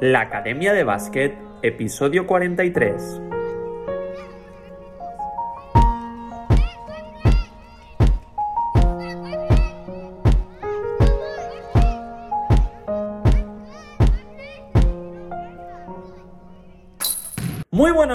La 0.00 0.20
Academia 0.20 0.74
de 0.74 0.84
Básquet, 0.84 1.38
episodio 1.62 2.26
43. 2.26 3.35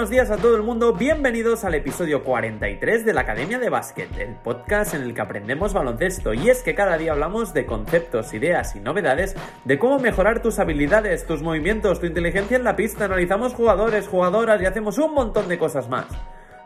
Buenos 0.02 0.10
días 0.10 0.30
a 0.32 0.36
todo 0.36 0.56
el 0.56 0.64
mundo, 0.64 0.94
bienvenidos 0.94 1.62
al 1.62 1.76
episodio 1.76 2.24
43 2.24 3.04
de 3.04 3.12
la 3.12 3.20
Academia 3.20 3.60
de 3.60 3.70
Básquet, 3.70 4.10
el 4.18 4.34
podcast 4.34 4.94
en 4.94 5.02
el 5.02 5.14
que 5.14 5.20
aprendemos 5.20 5.72
baloncesto. 5.72 6.34
Y 6.34 6.50
es 6.50 6.64
que 6.64 6.74
cada 6.74 6.98
día 6.98 7.12
hablamos 7.12 7.54
de 7.54 7.66
conceptos, 7.66 8.34
ideas 8.34 8.74
y 8.74 8.80
novedades 8.80 9.36
de 9.64 9.78
cómo 9.78 10.00
mejorar 10.00 10.42
tus 10.42 10.58
habilidades, 10.58 11.24
tus 11.24 11.40
movimientos, 11.40 12.00
tu 12.00 12.06
inteligencia 12.06 12.56
en 12.56 12.64
la 12.64 12.74
pista, 12.74 13.04
analizamos 13.04 13.54
jugadores, 13.54 14.08
jugadoras 14.08 14.60
y 14.60 14.66
hacemos 14.66 14.98
un 14.98 15.14
montón 15.14 15.46
de 15.46 15.56
cosas 15.56 15.88
más. 15.88 16.06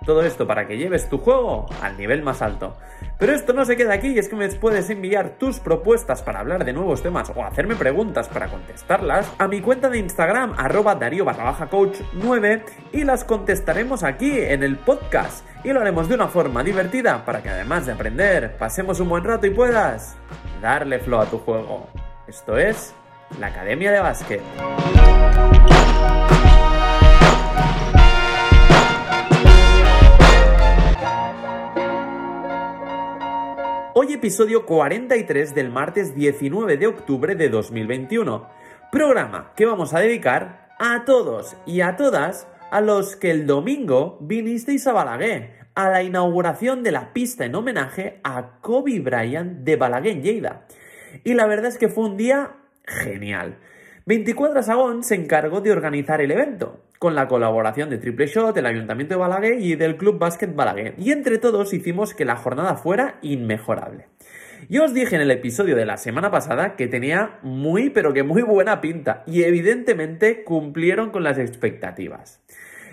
Todo 0.07 0.23
esto 0.23 0.47
para 0.47 0.69
que 0.69 0.79
lleves 0.79 1.09
tu 1.09 1.19
juego 1.19 1.67
al 1.83 1.97
nivel 1.97 2.23
más 2.23 2.41
alto. 2.41 2.77
Pero 3.19 3.35
esto 3.35 3.53
no 3.53 3.65
se 3.65 3.77
queda 3.77 3.95
aquí 3.95 4.09
y 4.09 4.19
es 4.19 4.29
que 4.29 4.37
me 4.37 4.49
puedes 4.51 4.89
enviar 4.89 5.31
tus 5.31 5.59
propuestas 5.59 6.23
para 6.23 6.39
hablar 6.39 6.65
de 6.65 6.73
nuevos 6.73 7.03
temas 7.03 7.33
o 7.35 7.45
hacerme 7.45 7.75
preguntas 7.75 8.29
para 8.29 8.47
contestarlas 8.47 9.31
a 9.39 9.49
mi 9.49 9.61
cuenta 9.61 9.91
de 9.91 9.99
Instagram 9.99 10.55
arroba 10.57 10.95
darío 10.95 11.25
barra 11.25 11.45
baja 11.45 11.67
coach 11.67 11.97
9 12.13 12.63
y 12.93 13.03
las 13.03 13.25
contestaremos 13.25 14.05
aquí 14.05 14.39
en 14.39 14.63
el 14.63 14.77
podcast 14.77 15.45
y 15.65 15.73
lo 15.73 15.81
haremos 15.81 16.09
de 16.09 16.15
una 16.15 16.29
forma 16.29 16.63
divertida 16.63 17.25
para 17.25 17.43
que 17.43 17.49
además 17.49 17.87
de 17.87 17.93
aprender 17.93 18.57
pasemos 18.59 19.01
un 19.01 19.09
buen 19.09 19.25
rato 19.25 19.47
y 19.49 19.51
puedas 19.51 20.17
darle 20.63 21.01
flow 21.01 21.21
a 21.21 21.27
tu 21.27 21.39
juego. 21.39 21.89
Esto 22.29 22.57
es 22.57 22.95
la 23.41 23.49
Academia 23.49 23.91
de 23.91 24.01
Básquet. 24.01 24.43
Hoy 33.99 34.13
episodio 34.13 34.67
43 34.67 35.55
del 35.55 35.71
martes 35.71 36.15
19 36.15 36.77
de 36.77 36.87
octubre 36.87 37.35
de 37.35 37.49
2021. 37.49 38.47
Programa 38.93 39.55
que 39.57 39.65
vamos 39.65 39.95
a 39.95 40.01
dedicar 40.01 40.69
a 40.79 41.07
todos 41.07 41.57
y 41.65 41.81
a 41.81 41.97
todas 41.97 42.47
a 42.71 42.83
los 42.83 43.17
que 43.17 43.31
el 43.31 43.47
domingo 43.47 44.19
vinisteis 44.21 44.87
a 44.87 44.93
Balaguer 44.93 45.61
a 45.75 45.89
la 45.89 46.03
inauguración 46.03 46.83
de 46.83 46.93
la 46.93 47.15
pista 47.15 47.47
en 47.47 47.55
homenaje 47.55 48.21
a 48.23 48.61
Kobe 48.61 49.01
Bryant 49.01 49.65
de 49.65 49.77
Balaguer 49.77 50.21
Lleida. 50.21 50.67
Y 51.25 51.33
la 51.33 51.47
verdad 51.47 51.71
es 51.71 51.79
que 51.79 51.89
fue 51.89 52.05
un 52.05 52.19
día 52.19 52.51
genial. 52.85 53.57
24 54.09 54.63
Sagón 54.63 55.03
se 55.03 55.17
encargó 55.17 55.61
de 55.61 55.73
organizar 55.73 56.21
el 56.21 56.31
evento, 56.31 56.81
con 57.01 57.17
la 57.17 57.27
colaboración 57.27 57.91
de 57.91 57.99
Triple 57.99 58.29
Shot, 58.29 58.55
del 58.55 58.67
Ayuntamiento 58.67 59.15
de 59.15 59.19
Balaguer 59.19 59.61
y 59.61 59.75
del 59.75 59.97
Club 59.97 60.21
Básquet 60.21 60.55
Balaguer. 60.55 60.95
Y 60.97 61.11
entre 61.11 61.39
todos 61.39 61.73
hicimos 61.73 62.15
que 62.15 62.25
la 62.25 62.37
jornada 62.37 62.77
fuera 62.77 63.19
inmejorable. 63.23 64.07
Yo 64.69 64.85
os 64.85 64.95
dije 64.95 65.17
en 65.17 65.23
el 65.23 65.33
episodio 65.33 65.75
de 65.75 65.87
la 65.87 65.97
semana 65.97 66.31
pasada 66.31 66.77
que 66.77 66.87
tenía 66.87 67.41
muy 67.43 67.91
pero 67.91 68.13
que 68.13 68.23
muy 68.23 68.43
buena 68.43 68.81
pinta 68.81 69.25
y 69.27 69.43
evidentemente 69.43 70.45
cumplieron 70.45 71.11
con 71.11 71.25
las 71.25 71.39
expectativas. 71.39 72.41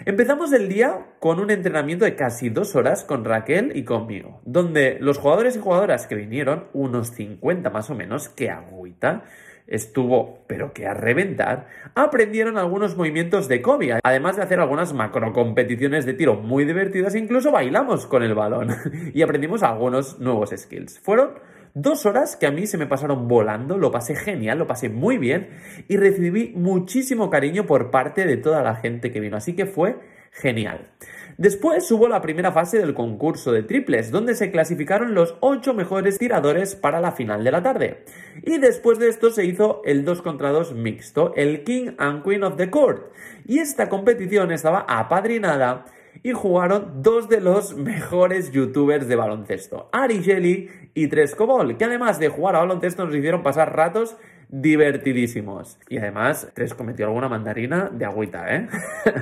Empezamos 0.06 0.52
el 0.52 0.68
día 0.68 1.06
con 1.20 1.40
un 1.40 1.52
entrenamiento 1.52 2.06
de 2.06 2.16
casi 2.16 2.50
dos 2.50 2.76
horas 2.76 3.04
con 3.04 3.24
Raquel 3.24 3.72
y 3.76 3.84
conmigo, 3.84 4.42
donde 4.46 4.98
los 5.00 5.20
jugadores 5.20 5.56
y 5.56 5.60
jugadoras 5.60 6.08
que 6.08 6.16
vinieron, 6.16 6.66
unos 6.74 7.12
50 7.12 7.70
más 7.70 7.92
o 7.92 7.96
menos, 7.96 8.30
que 8.30 8.50
agüita, 8.50 9.24
estuvo, 9.68 10.44
pero 10.48 10.74
que 10.74 10.88
a 10.88 10.94
reventar, 10.94 11.68
aprendieron 11.96 12.58
algunos 12.58 12.98
movimientos 12.98 13.48
de 13.48 13.62
Kobe, 13.62 14.00
además 14.04 14.36
de 14.36 14.44
hacer 14.44 14.60
algunas 14.60 14.94
macro 14.94 15.34
competiciones 15.34 16.06
de 16.06 16.14
tiro 16.14 16.36
muy 16.36 16.66
divertidas, 16.66 17.16
incluso 17.16 17.52
bailamos 17.52 18.06
con 18.06 18.24
el 18.24 18.36
balón 18.36 18.70
y 19.14 19.22
aprendimos 19.22 19.64
algunos 19.64 20.20
nuevos 20.20 20.52
skills. 20.56 21.00
Fueron 21.00 21.32
dos 21.74 22.06
horas 22.06 22.36
que 22.36 22.46
a 22.46 22.52
mí 22.52 22.68
se 22.68 22.78
me 22.78 22.88
pasaron 22.88 23.28
volando, 23.28 23.78
lo 23.78 23.92
pasé 23.92 24.16
genial, 24.16 24.60
lo 24.60 24.68
pasé 24.68 24.90
muy 24.90 25.18
bien 25.18 25.50
y 25.88 25.98
recibí 25.98 26.54
muchísimo 26.56 27.30
cariño 27.30 27.66
por 27.66 27.90
parte 27.90 28.26
de 28.26 28.38
toda 28.38 28.62
la 28.62 28.76
gente 28.76 29.12
que 29.12 29.20
vino, 29.20 29.38
así 29.38 29.56
que 29.56 29.66
fue 29.66 29.98
genial. 30.32 30.90
Después 31.38 31.92
hubo 31.92 32.08
la 32.08 32.22
primera 32.22 32.52
fase 32.52 32.78
del 32.78 32.94
concurso 32.94 33.52
de 33.52 33.64
triples, 33.64 34.12
donde 34.12 34.36
se 34.36 34.52
clasificaron 34.52 35.16
los 35.16 35.36
8 35.40 35.74
mejores 35.74 36.20
tiradores 36.20 36.76
para 36.76 37.02
la 37.02 37.12
final 37.12 37.44
de 37.44 37.52
la 37.52 37.64
tarde. 37.64 38.04
Y 38.44 38.60
después 38.60 39.00
de 39.00 39.10
esto 39.10 39.32
se 39.32 39.46
hizo 39.46 39.82
el 39.86 40.06
2 40.06 40.22
contra 40.22 40.52
2 40.52 40.74
mixto, 40.74 41.34
el 41.36 41.64
King 41.64 41.92
and 41.98 42.24
Queen 42.24 42.44
of 42.44 42.58
the 42.58 42.70
Court. 42.70 43.12
Y 43.46 43.60
esta 43.60 43.90
competición 43.90 44.52
estaba 44.52 44.86
apadrinada 44.88 45.86
y 46.22 46.32
jugaron 46.32 47.02
dos 47.02 47.28
de 47.28 47.42
los 47.42 47.76
mejores 47.76 48.52
youtubers 48.52 49.08
de 49.08 49.16
baloncesto, 49.16 49.90
Ari 49.92 50.24
Jelly 50.24 50.70
y 50.94 51.08
Trescobol, 51.08 51.78
que 51.78 51.86
además 51.86 52.20
de 52.20 52.30
jugar 52.30 52.56
a 52.56 52.60
baloncesto 52.60 53.06
nos 53.06 53.16
hicieron 53.16 53.42
pasar 53.42 53.76
ratos 53.76 54.16
divertidísimos. 54.50 55.80
Y 55.90 55.98
además, 55.98 56.52
Tres 56.54 56.74
cometió 56.74 57.06
alguna 57.06 57.30
mandarina 57.30 57.90
de 57.92 58.06
agüita, 58.06 58.56
¿eh? 58.56 58.68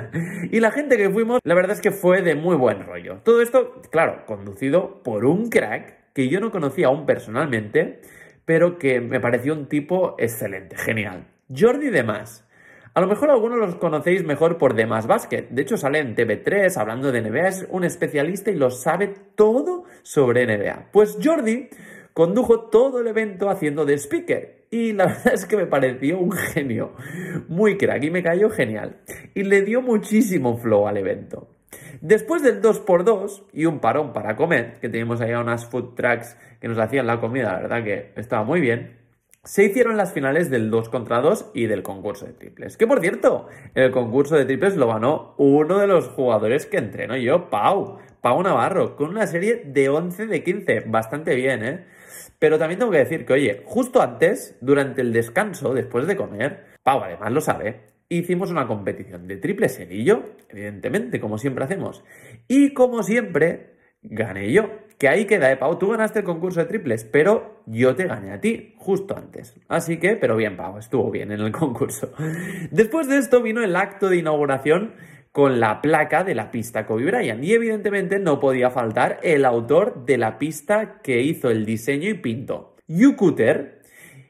y 0.50 0.60
la 0.60 0.70
gente 0.70 0.96
que 0.96 1.10
fuimos, 1.10 1.40
la 1.44 1.54
verdad 1.54 1.72
es 1.72 1.80
que 1.80 1.90
fue 1.90 2.22
de 2.22 2.34
muy 2.34 2.56
buen 2.56 2.84
rollo. 2.84 3.18
Todo 3.24 3.42
esto, 3.42 3.80
claro, 3.90 4.24
conducido 4.26 5.02
por 5.02 5.24
un 5.24 5.48
crack 5.48 6.12
que 6.12 6.28
yo 6.28 6.40
no 6.40 6.50
conocía 6.50 6.88
aún 6.88 7.06
personalmente, 7.06 8.00
pero 8.44 8.78
que 8.78 9.00
me 9.00 9.20
pareció 9.20 9.54
un 9.54 9.68
tipo 9.68 10.16
excelente, 10.18 10.76
genial. 10.76 11.26
Jordi 11.48 11.90
Demas. 11.90 12.46
A 12.94 13.00
lo 13.00 13.06
mejor 13.06 13.30
algunos 13.30 13.58
los 13.58 13.76
conocéis 13.76 14.22
mejor 14.22 14.58
por 14.58 14.74
Demas 14.74 15.06
Basket. 15.06 15.48
De 15.48 15.62
hecho, 15.62 15.78
sale 15.78 16.00
en 16.00 16.14
TV3 16.14 16.76
hablando 16.76 17.10
de 17.10 17.22
NBA, 17.22 17.48
es 17.48 17.66
un 17.70 17.84
especialista 17.84 18.50
y 18.50 18.56
lo 18.56 18.70
sabe 18.70 19.14
todo 19.34 19.84
sobre 20.02 20.44
NBA. 20.44 20.90
Pues 20.92 21.16
Jordi 21.22 21.70
condujo 22.12 22.60
todo 22.60 23.00
el 23.00 23.06
evento 23.06 23.50
haciendo 23.50 23.84
de 23.84 23.94
speaker. 23.94 24.66
Y 24.70 24.92
la 24.92 25.06
verdad 25.06 25.34
es 25.34 25.46
que 25.46 25.56
me 25.56 25.66
pareció 25.66 26.18
un 26.18 26.32
genio. 26.32 26.92
Muy 27.48 27.76
crack 27.76 28.04
y 28.04 28.10
me 28.10 28.22
cayó 28.22 28.50
genial. 28.50 29.00
Y 29.34 29.44
le 29.44 29.62
dio 29.62 29.82
muchísimo 29.82 30.56
flow 30.56 30.86
al 30.86 30.96
evento. 30.96 31.48
Después 32.00 32.42
del 32.42 32.60
2x2 32.60 33.44
y 33.52 33.66
un 33.66 33.78
parón 33.78 34.12
para 34.12 34.34
comer, 34.34 34.78
que 34.80 34.88
teníamos 34.88 35.20
allá 35.20 35.40
unas 35.40 35.66
food 35.66 35.94
trucks 35.94 36.36
que 36.60 36.68
nos 36.68 36.78
hacían 36.78 37.06
la 37.06 37.20
comida, 37.20 37.52
la 37.52 37.60
verdad 37.60 37.84
que 37.84 38.12
estaba 38.16 38.42
muy 38.44 38.60
bien, 38.60 38.98
se 39.44 39.64
hicieron 39.64 39.96
las 39.96 40.12
finales 40.12 40.50
del 40.50 40.70
2 40.70 40.88
contra 40.88 41.20
2 41.20 41.50
y 41.54 41.66
del 41.66 41.82
concurso 41.82 42.26
de 42.26 42.32
triples. 42.32 42.76
Que 42.76 42.86
por 42.86 43.00
cierto, 43.00 43.48
el 43.74 43.90
concurso 43.90 44.36
de 44.36 44.44
triples 44.44 44.76
lo 44.76 44.88
ganó 44.88 45.34
uno 45.36 45.78
de 45.78 45.86
los 45.86 46.08
jugadores 46.08 46.66
que 46.66 46.78
entreno 46.78 47.16
yo, 47.16 47.50
Pau, 47.50 47.98
Pau 48.20 48.42
Navarro, 48.42 48.96
con 48.96 49.10
una 49.10 49.26
serie 49.26 49.62
de 49.64 49.88
11 49.88 50.26
de 50.26 50.42
15. 50.44 50.80
Bastante 50.86 51.34
bien, 51.34 51.64
¿eh? 51.64 51.86
Pero 52.42 52.58
también 52.58 52.80
tengo 52.80 52.90
que 52.90 52.98
decir 52.98 53.24
que, 53.24 53.34
oye, 53.34 53.62
justo 53.64 54.02
antes, 54.02 54.58
durante 54.60 55.00
el 55.00 55.12
descanso, 55.12 55.74
después 55.74 56.08
de 56.08 56.16
comer, 56.16 56.64
Pau 56.82 57.00
además 57.00 57.30
lo 57.30 57.40
sabe, 57.40 57.82
hicimos 58.08 58.50
una 58.50 58.66
competición 58.66 59.28
de 59.28 59.36
triple 59.36 59.68
serillo, 59.68 60.24
evidentemente, 60.48 61.20
como 61.20 61.38
siempre 61.38 61.62
hacemos. 61.62 62.02
Y 62.48 62.74
como 62.74 63.04
siempre, 63.04 63.76
gané 64.02 64.50
yo. 64.50 64.70
Que 64.98 65.08
ahí 65.08 65.24
queda, 65.24 65.52
¿eh, 65.52 65.56
Pau? 65.56 65.78
Tú 65.78 65.90
ganaste 65.90 66.18
el 66.18 66.24
concurso 66.24 66.58
de 66.58 66.66
triples, 66.66 67.04
pero 67.04 67.62
yo 67.66 67.94
te 67.94 68.08
gané 68.08 68.32
a 68.32 68.40
ti, 68.40 68.74
justo 68.76 69.16
antes. 69.16 69.54
Así 69.68 69.98
que, 69.98 70.16
pero 70.16 70.34
bien, 70.34 70.56
Pau, 70.56 70.78
estuvo 70.78 71.12
bien 71.12 71.30
en 71.30 71.42
el 71.42 71.52
concurso. 71.52 72.12
Después 72.72 73.06
de 73.06 73.18
esto 73.18 73.40
vino 73.40 73.62
el 73.62 73.76
acto 73.76 74.08
de 74.08 74.16
inauguración 74.16 74.94
con 75.32 75.60
la 75.60 75.80
placa 75.80 76.24
de 76.24 76.34
la 76.34 76.50
pista 76.50 76.86
Kobe 76.86 77.06
Bryant. 77.06 77.42
Y 77.42 77.54
evidentemente 77.54 78.18
no 78.18 78.38
podía 78.38 78.70
faltar 78.70 79.18
el 79.22 79.44
autor 79.44 80.04
de 80.04 80.18
la 80.18 80.38
pista 80.38 81.00
que 81.02 81.22
hizo 81.22 81.50
el 81.50 81.64
diseño 81.64 82.08
y 82.10 82.14
pintó. 82.14 82.76
Hugh 82.86 83.16
Cutter, 83.16 83.80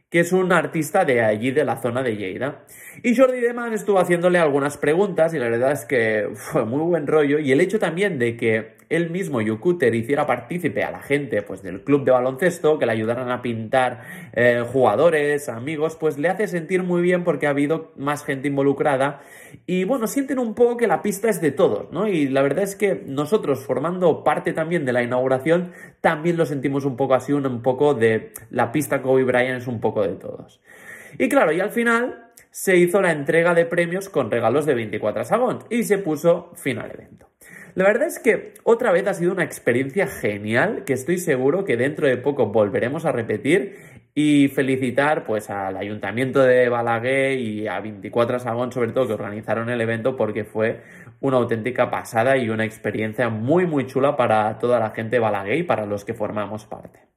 que 0.08 0.20
es 0.20 0.32
un 0.32 0.52
artista 0.52 1.04
de 1.04 1.22
allí, 1.22 1.50
de 1.50 1.64
la 1.64 1.82
zona 1.82 2.02
de 2.02 2.16
Lleida. 2.16 2.64
Y 3.02 3.16
Jordi 3.16 3.40
Deman 3.40 3.72
estuvo 3.72 3.98
haciéndole 3.98 4.38
algunas 4.38 4.76
preguntas 4.76 5.34
y 5.34 5.38
la 5.38 5.48
verdad 5.48 5.72
es 5.72 5.84
que 5.84 6.28
fue 6.34 6.64
muy 6.64 6.82
buen 6.82 7.06
rollo. 7.06 7.40
Y 7.40 7.50
el 7.50 7.60
hecho 7.60 7.78
también 7.78 8.18
de 8.18 8.36
que 8.36 8.76
él 8.92 9.10
mismo, 9.10 9.40
Yukuter, 9.40 9.94
hiciera 9.94 10.26
partícipe 10.26 10.84
a 10.84 10.90
la 10.90 11.00
gente 11.00 11.42
pues, 11.42 11.62
del 11.62 11.82
club 11.82 12.04
de 12.04 12.10
baloncesto, 12.10 12.78
que 12.78 12.86
le 12.86 12.92
ayudaran 12.92 13.30
a 13.30 13.40
pintar 13.40 14.02
eh, 14.34 14.62
jugadores, 14.70 15.48
amigos, 15.48 15.96
pues 15.96 16.18
le 16.18 16.28
hace 16.28 16.46
sentir 16.46 16.82
muy 16.82 17.00
bien 17.00 17.24
porque 17.24 17.46
ha 17.46 17.50
habido 17.50 17.92
más 17.96 18.24
gente 18.24 18.48
involucrada. 18.48 19.20
Y 19.66 19.84
bueno, 19.84 20.06
sienten 20.06 20.38
un 20.38 20.54
poco 20.54 20.76
que 20.76 20.86
la 20.86 21.02
pista 21.02 21.30
es 21.30 21.40
de 21.40 21.52
todos, 21.52 21.90
¿no? 21.90 22.06
Y 22.06 22.28
la 22.28 22.42
verdad 22.42 22.64
es 22.64 22.76
que 22.76 23.02
nosotros, 23.06 23.64
formando 23.64 24.24
parte 24.24 24.52
también 24.52 24.84
de 24.84 24.92
la 24.92 25.02
inauguración, 25.02 25.72
también 26.00 26.36
lo 26.36 26.46
sentimos 26.46 26.84
un 26.84 26.96
poco 26.96 27.14
así, 27.14 27.32
un, 27.32 27.62
poco 27.62 27.94
de 27.94 28.32
la 28.50 28.72
pista 28.72 29.02
Kobe 29.02 29.24
Bryant 29.24 29.62
es 29.62 29.66
un 29.66 29.80
poco 29.80 30.02
de 30.02 30.16
todos. 30.16 30.60
Y 31.18 31.28
claro, 31.28 31.52
y 31.52 31.60
al 31.60 31.70
final 31.70 32.30
se 32.50 32.76
hizo 32.76 33.00
la 33.00 33.12
entrega 33.12 33.54
de 33.54 33.64
premios 33.64 34.08
con 34.08 34.30
regalos 34.30 34.66
de 34.66 34.74
24 34.74 35.24
sagón 35.24 35.60
y 35.70 35.84
se 35.84 35.98
puso 35.98 36.52
fin 36.54 36.78
al 36.78 36.90
evento. 36.90 37.31
La 37.74 37.84
verdad 37.84 38.06
es 38.06 38.18
que 38.18 38.52
otra 38.64 38.92
vez 38.92 39.06
ha 39.06 39.14
sido 39.14 39.32
una 39.32 39.44
experiencia 39.44 40.06
genial 40.06 40.84
que 40.84 40.92
estoy 40.92 41.16
seguro 41.16 41.64
que 41.64 41.78
dentro 41.78 42.06
de 42.06 42.18
poco 42.18 42.46
volveremos 42.46 43.06
a 43.06 43.12
repetir 43.12 43.76
y 44.14 44.48
felicitar 44.48 45.24
pues 45.24 45.48
al 45.48 45.78
Ayuntamiento 45.78 46.42
de 46.42 46.68
Balaguer 46.68 47.38
y 47.38 47.66
a 47.68 47.80
24 47.80 48.40
Sagón 48.40 48.72
sobre 48.72 48.92
todo 48.92 49.06
que 49.06 49.14
organizaron 49.14 49.70
el 49.70 49.80
evento 49.80 50.16
porque 50.16 50.44
fue 50.44 50.82
una 51.20 51.38
auténtica 51.38 51.90
pasada 51.90 52.36
y 52.36 52.50
una 52.50 52.66
experiencia 52.66 53.30
muy 53.30 53.66
muy 53.66 53.86
chula 53.86 54.18
para 54.18 54.58
toda 54.58 54.78
la 54.78 54.90
gente 54.90 55.16
de 55.16 55.20
Balaguer 55.20 55.56
y 55.56 55.62
para 55.62 55.86
los 55.86 56.04
que 56.04 56.12
formamos 56.12 56.66
parte. 56.66 57.11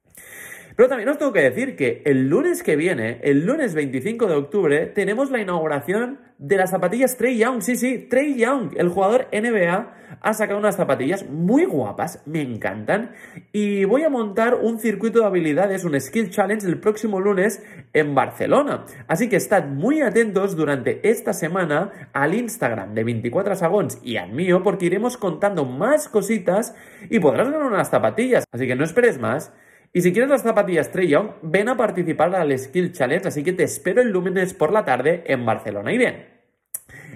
Pero 0.76 0.90
también 0.90 1.08
os 1.08 1.16
tengo 1.16 1.32
que 1.32 1.40
decir 1.40 1.74
que 1.74 2.02
el 2.04 2.28
lunes 2.28 2.62
que 2.62 2.76
viene, 2.76 3.18
el 3.22 3.46
lunes 3.46 3.74
25 3.74 4.26
de 4.26 4.34
octubre, 4.34 4.86
tenemos 4.86 5.30
la 5.30 5.40
inauguración 5.40 6.20
de 6.36 6.58
las 6.58 6.68
zapatillas 6.68 7.16
Trey 7.16 7.38
Young. 7.38 7.62
Sí, 7.62 7.76
sí, 7.76 8.06
Trey 8.10 8.36
Young, 8.36 8.72
el 8.76 8.90
jugador 8.90 9.26
NBA, 9.32 9.94
ha 10.20 10.34
sacado 10.34 10.58
unas 10.58 10.76
zapatillas 10.76 11.28
muy 11.30 11.64
guapas, 11.64 12.22
me 12.26 12.42
encantan. 12.42 13.12
Y 13.52 13.84
voy 13.86 14.02
a 14.02 14.10
montar 14.10 14.54
un 14.54 14.78
circuito 14.78 15.20
de 15.20 15.24
habilidades, 15.24 15.84
un 15.84 15.98
Skill 15.98 16.28
Challenge, 16.28 16.66
el 16.66 16.78
próximo 16.78 17.20
lunes 17.20 17.64
en 17.94 18.14
Barcelona. 18.14 18.84
Así 19.08 19.30
que 19.30 19.36
estad 19.36 19.64
muy 19.64 20.02
atentos 20.02 20.56
durante 20.56 21.08
esta 21.08 21.32
semana 21.32 21.90
al 22.12 22.34
Instagram 22.34 22.94
de 22.94 23.02
24 23.02 23.56
Sagons 23.56 23.98
y 24.02 24.18
al 24.18 24.32
mío, 24.32 24.62
porque 24.62 24.84
iremos 24.84 25.16
contando 25.16 25.64
más 25.64 26.10
cositas 26.10 26.74
y 27.08 27.18
podrás 27.18 27.50
ganar 27.50 27.66
unas 27.66 27.88
zapatillas. 27.88 28.44
Así 28.52 28.66
que 28.66 28.76
no 28.76 28.84
esperes 28.84 29.18
más. 29.18 29.54
Y 29.92 30.02
si 30.02 30.12
quieres 30.12 30.30
las 30.30 30.42
zapatillas 30.42 30.90
Young, 30.92 31.30
ven 31.42 31.68
a 31.68 31.76
participar 31.76 32.34
al 32.34 32.56
Skill 32.58 32.92
Challenge, 32.92 33.28
así 33.28 33.42
que 33.42 33.52
te 33.52 33.62
espero 33.62 34.02
el 34.02 34.10
lunes 34.10 34.52
por 34.54 34.72
la 34.72 34.84
tarde 34.84 35.24
en 35.26 35.46
Barcelona. 35.46 35.92
Y 35.92 35.98
bien, 35.98 36.26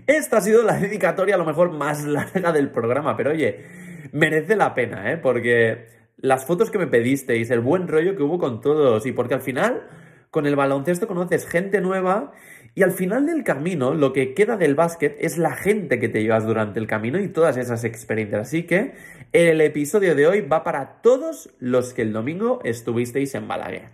esta 0.06 0.38
ha 0.38 0.40
sido 0.40 0.62
la 0.62 0.78
dedicatoria 0.78 1.34
a 1.34 1.38
lo 1.38 1.44
mejor 1.44 1.72
más 1.72 2.05
larga 2.05 2.52
del 2.52 2.70
programa, 2.70 3.17
pero 3.17 3.31
oye, 3.31 3.64
merece 4.12 4.56
la 4.56 4.75
pena, 4.75 5.12
¿eh? 5.12 5.19
Porque 5.19 5.87
las 6.17 6.44
fotos 6.44 6.70
que 6.70 6.78
me 6.78 6.87
pedisteis, 6.87 7.50
el 7.50 7.61
buen 7.61 7.88
rollo 7.88 8.17
que 8.17 8.22
hubo 8.22 8.38
con 8.38 8.61
todos 8.61 9.06
y 9.06 9.12
porque 9.12 9.34
al 9.34 9.43
final 9.43 9.82
con 10.31 10.46
el 10.46 10.56
baloncesto 10.56 11.06
conoces 11.06 11.46
gente 11.46 11.81
nueva 11.81 12.32
y 12.75 12.82
al 12.82 12.93
final 12.93 13.26
del 13.26 13.43
camino, 13.43 13.94
lo 13.94 14.12
que 14.12 14.32
queda 14.32 14.56
del 14.56 14.76
básquet 14.76 15.17
es 15.19 15.38
la 15.38 15.56
gente 15.56 15.99
que 15.99 16.08
te 16.08 16.22
llevas 16.22 16.46
durante 16.46 16.78
el 16.78 16.87
camino 16.87 17.19
y 17.19 17.28
todas 17.28 17.56
esas 17.56 17.82
experiencias. 17.84 18.43
Así 18.43 18.62
que 18.62 18.94
el 19.32 19.61
episodio 19.61 20.17
de 20.17 20.27
hoy 20.27 20.41
va 20.41 20.65
para 20.65 21.00
todos 21.03 21.55
los 21.61 21.94
que 21.94 22.03
el 22.03 22.12
domingo 22.12 22.61
estuvisteis 22.65 23.35
en 23.37 23.47
Balaguer. 23.47 23.91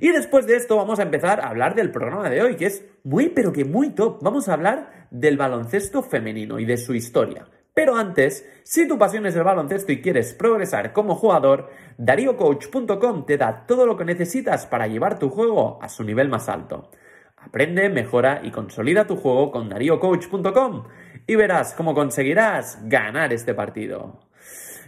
Y 0.00 0.10
después 0.10 0.46
de 0.46 0.56
esto 0.56 0.76
vamos 0.76 0.98
a 0.98 1.04
empezar 1.04 1.40
a 1.40 1.48
hablar 1.48 1.74
del 1.74 1.90
programa 1.90 2.28
de 2.28 2.42
hoy, 2.42 2.56
que 2.56 2.66
es 2.66 2.84
muy 3.02 3.30
pero 3.30 3.52
que 3.52 3.64
muy 3.64 3.90
top. 3.90 4.22
Vamos 4.22 4.48
a 4.48 4.52
hablar 4.52 5.06
del 5.10 5.38
baloncesto 5.38 6.02
femenino 6.02 6.58
y 6.58 6.66
de 6.66 6.76
su 6.76 6.94
historia. 6.94 7.46
Pero 7.72 7.96
antes, 7.96 8.46
si 8.62 8.86
tu 8.86 8.98
pasión 8.98 9.24
es 9.24 9.36
el 9.36 9.44
baloncesto 9.44 9.92
y 9.92 10.02
quieres 10.02 10.34
progresar 10.34 10.92
como 10.92 11.14
jugador, 11.14 11.70
DarioCoach.com 11.96 13.24
te 13.24 13.38
da 13.38 13.64
todo 13.66 13.86
lo 13.86 13.96
que 13.96 14.04
necesitas 14.04 14.66
para 14.66 14.86
llevar 14.86 15.18
tu 15.18 15.30
juego 15.30 15.78
a 15.80 15.88
su 15.88 16.04
nivel 16.04 16.28
más 16.28 16.48
alto. 16.48 16.90
Aprende, 17.38 17.88
mejora 17.88 18.40
y 18.42 18.50
consolida 18.50 19.06
tu 19.06 19.16
juego 19.16 19.50
con 19.50 19.70
DarioCoach.com 19.70 20.84
y 21.26 21.36
verás 21.36 21.72
cómo 21.72 21.94
conseguirás 21.94 22.80
ganar 22.88 23.32
este 23.32 23.54
partido. 23.54 24.27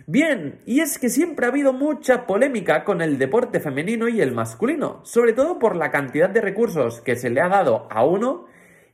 Bien, 0.06 0.60
y 0.66 0.80
es 0.80 0.98
que 0.98 1.08
siempre 1.08 1.46
ha 1.46 1.50
habido 1.50 1.72
mucha 1.72 2.26
polémica 2.26 2.84
con 2.84 3.02
el 3.02 3.18
deporte 3.18 3.60
femenino 3.60 4.08
y 4.08 4.20
el 4.20 4.32
masculino, 4.32 5.00
sobre 5.04 5.32
todo 5.32 5.58
por 5.58 5.76
la 5.76 5.90
cantidad 5.90 6.30
de 6.30 6.40
recursos 6.40 7.00
que 7.00 7.16
se 7.16 7.30
le 7.30 7.40
ha 7.40 7.48
dado 7.48 7.86
a 7.90 8.04
uno 8.04 8.46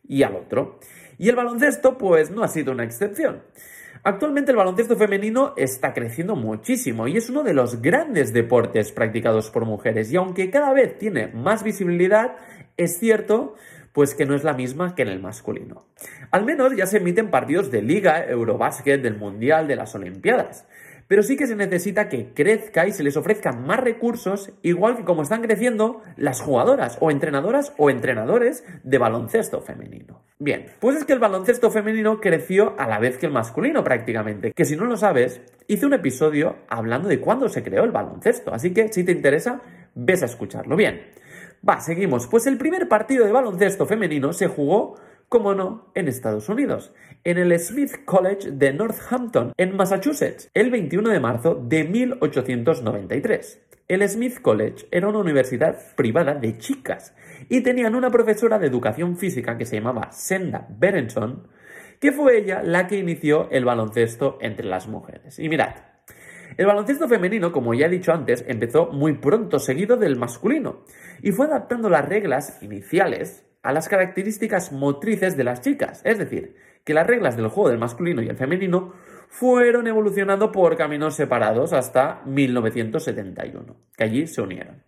y 0.06 0.23
al 0.23 0.37
otro. 0.37 0.79
Y 1.19 1.29
el 1.29 1.37
baloncesto, 1.37 1.97
pues, 1.97 2.31
no 2.31 2.43
ha 2.43 2.49
sido 2.49 2.73
una 2.73 2.85
excepción. 2.85 3.43
Actualmente 4.03 4.53
el 4.53 4.56
baloncesto 4.56 4.97
femenino 4.97 5.55
está 5.56 5.93
creciendo 5.93 6.37
muchísimo 6.37 7.09
y 7.09 7.17
es 7.17 7.29
uno 7.29 7.43
de 7.43 7.55
los 7.55 7.82
grandes 7.82 8.32
deportes 8.32 8.93
practicados 8.93 9.50
por 9.50 9.64
mujeres 9.64 10.12
y 10.12 10.17
aunque 10.17 10.50
cada 10.50 10.73
vez 10.73 10.97
tiene 10.99 11.29
más 11.29 11.64
visibilidad, 11.64 12.37
es 12.76 12.99
cierto 12.99 13.55
pues 13.93 14.14
que 14.14 14.26
no 14.26 14.35
es 14.35 14.44
la 14.44 14.52
misma 14.52 14.94
que 14.94 15.02
en 15.02 15.09
el 15.09 15.20
masculino. 15.20 15.87
Al 16.31 16.44
menos 16.44 16.76
ya 16.76 16.85
se 16.87 16.99
emiten 16.99 17.31
partidos 17.31 17.70
de 17.70 17.81
liga, 17.81 18.25
Eurobásquet, 18.26 19.00
del 19.00 19.17
Mundial, 19.17 19.67
de 19.67 19.75
las 19.75 19.94
Olimpiadas. 19.94 20.67
Pero 21.08 21.23
sí 21.23 21.37
que 21.37 21.47
se 21.47 21.55
necesita 21.55 22.08
que 22.08 22.32
crezca 22.35 22.87
y 22.87 22.93
se 22.93 23.05
les 23.05 23.17
ofrezcan 23.17 23.64
más 23.67 23.81
recursos, 23.81 24.53
igual 24.62 24.97
que 24.97 25.05
como 25.05 25.23
están 25.23 25.43
creciendo 25.43 26.03
las 26.17 26.41
jugadoras 26.41 26.99
o 27.00 27.11
entrenadoras 27.11 27.73
o 27.76 27.91
entrenadores 27.91 28.64
de 28.82 28.99
baloncesto 28.99 29.61
femenino. 29.61 30.23
Bien, 30.38 30.67
pues 30.81 30.97
es 30.97 31.05
que 31.05 31.12
el 31.12 31.19
baloncesto 31.19 31.70
femenino 31.70 32.20
creció 32.20 32.75
a 32.79 32.87
la 32.87 32.99
vez 32.99 33.19
que 33.19 33.26
el 33.26 33.32
masculino 33.32 33.85
prácticamente, 33.85 34.53
que 34.53 34.64
si 34.64 34.76
no 34.76 34.85
lo 34.85 34.97
sabes, 34.97 35.41
hice 35.69 35.87
un 35.87 35.94
episodio 35.94 36.56
hablando 36.69 37.09
de 37.09 37.20
cuándo 37.20 37.49
se 37.49 37.62
creó 37.62 37.85
el 37.85 37.93
baloncesto, 37.93 38.52
así 38.52 38.75
que 38.75 38.93
si 38.93 39.05
te 39.05 39.12
interesa, 39.12 39.62
ves 39.94 40.23
a 40.23 40.26
escucharlo. 40.26 40.76
Bien. 40.76 41.00
Va, 41.69 41.81
seguimos. 41.81 42.26
Pues 42.29 42.47
el 42.47 42.59
primer 42.59 42.87
partido 42.88 43.25
de 43.25 43.32
baloncesto 43.32 43.87
femenino 43.87 44.32
se 44.32 44.47
jugó, 44.47 44.97
como 45.28 45.55
no, 45.55 45.90
en 45.94 46.08
Estados 46.08 46.49
Unidos, 46.49 46.94
en 47.25 47.38
el 47.38 47.58
Smith 47.58 48.05
College 48.05 48.52
de 48.52 48.73
Northampton, 48.73 49.52
en 49.56 49.76
Massachusetts, 49.76 50.50
el 50.55 50.70
21 50.70 51.11
de 51.11 51.20
marzo 51.20 51.55
de 51.55 51.84
1893. 51.84 53.62
El 53.88 54.08
Smith 54.08 54.40
College 54.40 54.87
era 54.90 55.08
una 55.08 55.19
universidad 55.19 55.78
privada 55.96 56.34
de 56.34 56.58
chicas 56.58 57.14
y 57.49 57.62
tenían 57.62 57.94
una 57.94 58.11
profesora 58.11 58.58
de 58.58 58.67
educación 58.67 59.17
física 59.17 59.56
que 59.56 59.64
se 59.64 59.76
llamaba 59.76 60.11
Senda 60.12 60.67
Berenson, 60.70 61.49
que 62.00 62.12
fue 62.12 62.38
ella 62.38 62.62
la 62.62 62.87
que 62.87 62.99
inició 62.99 63.49
el 63.50 63.64
baloncesto 63.64 64.38
entre 64.40 64.67
las 64.67 64.87
mujeres. 64.88 65.38
Y 65.38 65.49
mirad, 65.49 65.75
el 66.56 66.67
baloncesto 66.67 67.08
femenino, 67.08 67.52
como 67.52 67.75
ya 67.75 67.87
he 67.87 67.90
dicho 67.90 68.12
antes, 68.12 68.44
empezó 68.49 68.87
muy 68.87 69.14
pronto 69.14 69.58
seguido 69.58 69.96
del 69.96 70.17
masculino 70.17 70.84
y 71.23 71.32
fue 71.32 71.46
adaptando 71.46 71.88
las 71.90 72.08
reglas 72.08 72.62
iniciales 72.62 73.44
a 73.66 73.72
las 73.72 73.88
características 73.88 74.72
motrices 74.72 75.36
de 75.36 75.44
las 75.44 75.60
chicas. 75.60 76.00
Es 76.04 76.18
decir, 76.18 76.54
que 76.84 76.94
las 76.94 77.06
reglas 77.06 77.36
del 77.36 77.48
juego 77.48 77.68
del 77.68 77.78
masculino 77.78 78.22
y 78.22 78.28
el 78.28 78.36
femenino 78.36 78.92
fueron 79.28 79.88
evolucionando 79.88 80.52
por 80.52 80.76
caminos 80.76 81.16
separados 81.16 81.72
hasta 81.72 82.22
1971, 82.26 83.76
que 83.96 84.04
allí 84.04 84.26
se 84.28 84.40
unieron. 84.40 84.84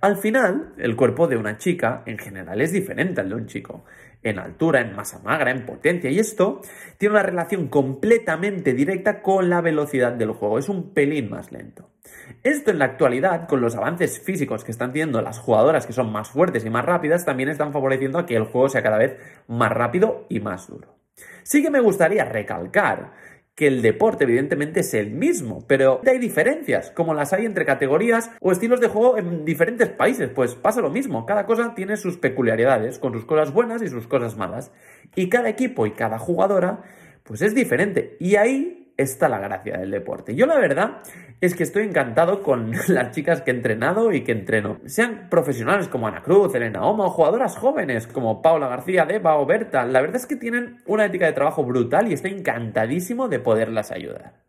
Al 0.00 0.16
final, 0.16 0.72
el 0.78 0.96
cuerpo 0.96 1.28
de 1.28 1.36
una 1.36 1.58
chica 1.58 2.02
en 2.06 2.16
general 2.16 2.62
es 2.62 2.72
diferente 2.72 3.20
al 3.20 3.28
de 3.28 3.34
un 3.34 3.46
chico 3.46 3.84
en 4.22 4.38
altura, 4.38 4.80
en 4.80 4.96
masa 4.96 5.20
magra, 5.22 5.50
en 5.50 5.66
potencia. 5.66 6.10
Y 6.10 6.18
esto 6.18 6.62
tiene 6.96 7.16
una 7.16 7.22
relación 7.22 7.68
completamente 7.68 8.72
directa 8.72 9.20
con 9.20 9.50
la 9.50 9.60
velocidad 9.60 10.12
del 10.12 10.32
juego. 10.32 10.58
Es 10.58 10.70
un 10.70 10.94
pelín 10.94 11.28
más 11.28 11.52
lento. 11.52 11.90
Esto 12.42 12.70
en 12.70 12.78
la 12.78 12.84
actualidad, 12.84 13.48
con 13.48 13.60
los 13.60 13.76
avances 13.76 14.20
físicos 14.20 14.64
que 14.64 14.70
están 14.70 14.92
teniendo 14.92 15.22
las 15.22 15.38
jugadoras 15.38 15.86
que 15.86 15.92
son 15.92 16.12
más 16.12 16.28
fuertes 16.30 16.64
y 16.64 16.70
más 16.70 16.84
rápidas, 16.84 17.24
también 17.24 17.48
están 17.48 17.72
favoreciendo 17.72 18.18
a 18.18 18.26
que 18.26 18.36
el 18.36 18.44
juego 18.44 18.68
sea 18.68 18.82
cada 18.82 18.98
vez 18.98 19.16
más 19.46 19.72
rápido 19.72 20.26
y 20.28 20.40
más 20.40 20.68
duro. 20.68 20.96
Sí 21.42 21.62
que 21.62 21.70
me 21.70 21.80
gustaría 21.80 22.24
recalcar 22.24 23.12
que 23.54 23.68
el 23.68 23.82
deporte 23.82 24.24
evidentemente 24.24 24.80
es 24.80 24.94
el 24.94 25.12
mismo, 25.12 25.64
pero 25.68 26.00
hay 26.04 26.18
diferencias, 26.18 26.90
como 26.90 27.14
las 27.14 27.32
hay 27.32 27.46
entre 27.46 27.64
categorías 27.64 28.30
o 28.40 28.50
estilos 28.50 28.80
de 28.80 28.88
juego 28.88 29.16
en 29.16 29.44
diferentes 29.44 29.88
países, 29.90 30.28
pues 30.28 30.56
pasa 30.56 30.80
lo 30.80 30.90
mismo, 30.90 31.24
cada 31.24 31.46
cosa 31.46 31.72
tiene 31.74 31.96
sus 31.96 32.18
peculiaridades, 32.18 32.98
con 32.98 33.12
sus 33.12 33.24
cosas 33.24 33.52
buenas 33.52 33.80
y 33.82 33.88
sus 33.88 34.08
cosas 34.08 34.36
malas, 34.36 34.72
y 35.14 35.28
cada 35.28 35.48
equipo 35.48 35.86
y 35.86 35.92
cada 35.92 36.18
jugadora 36.18 36.82
pues 37.22 37.42
es 37.42 37.54
diferente, 37.54 38.16
y 38.18 38.34
ahí 38.36 38.83
está 38.96 39.28
la 39.28 39.38
gracia 39.38 39.78
del 39.78 39.90
deporte. 39.90 40.34
Yo 40.34 40.46
la 40.46 40.58
verdad 40.58 41.02
es 41.40 41.54
que 41.54 41.62
estoy 41.62 41.84
encantado 41.84 42.42
con 42.42 42.72
las 42.88 43.10
chicas 43.12 43.42
que 43.42 43.50
he 43.50 43.54
entrenado 43.54 44.12
y 44.12 44.22
que 44.22 44.32
entreno. 44.32 44.78
Sean 44.86 45.28
profesionales 45.30 45.88
como 45.88 46.06
Ana 46.06 46.22
Cruz, 46.22 46.54
Elena 46.54 46.84
Oma 46.84 47.06
o 47.06 47.10
jugadoras 47.10 47.56
jóvenes 47.56 48.06
como 48.06 48.42
Paula 48.42 48.68
García, 48.68 49.06
Deva 49.06 49.36
o 49.36 49.46
Berta. 49.46 49.84
La 49.84 50.00
verdad 50.00 50.16
es 50.16 50.26
que 50.26 50.36
tienen 50.36 50.82
una 50.86 51.06
ética 51.06 51.26
de 51.26 51.32
trabajo 51.32 51.64
brutal 51.64 52.08
y 52.08 52.14
estoy 52.14 52.32
encantadísimo 52.32 53.28
de 53.28 53.40
poderlas 53.40 53.90
ayudar. 53.90 54.44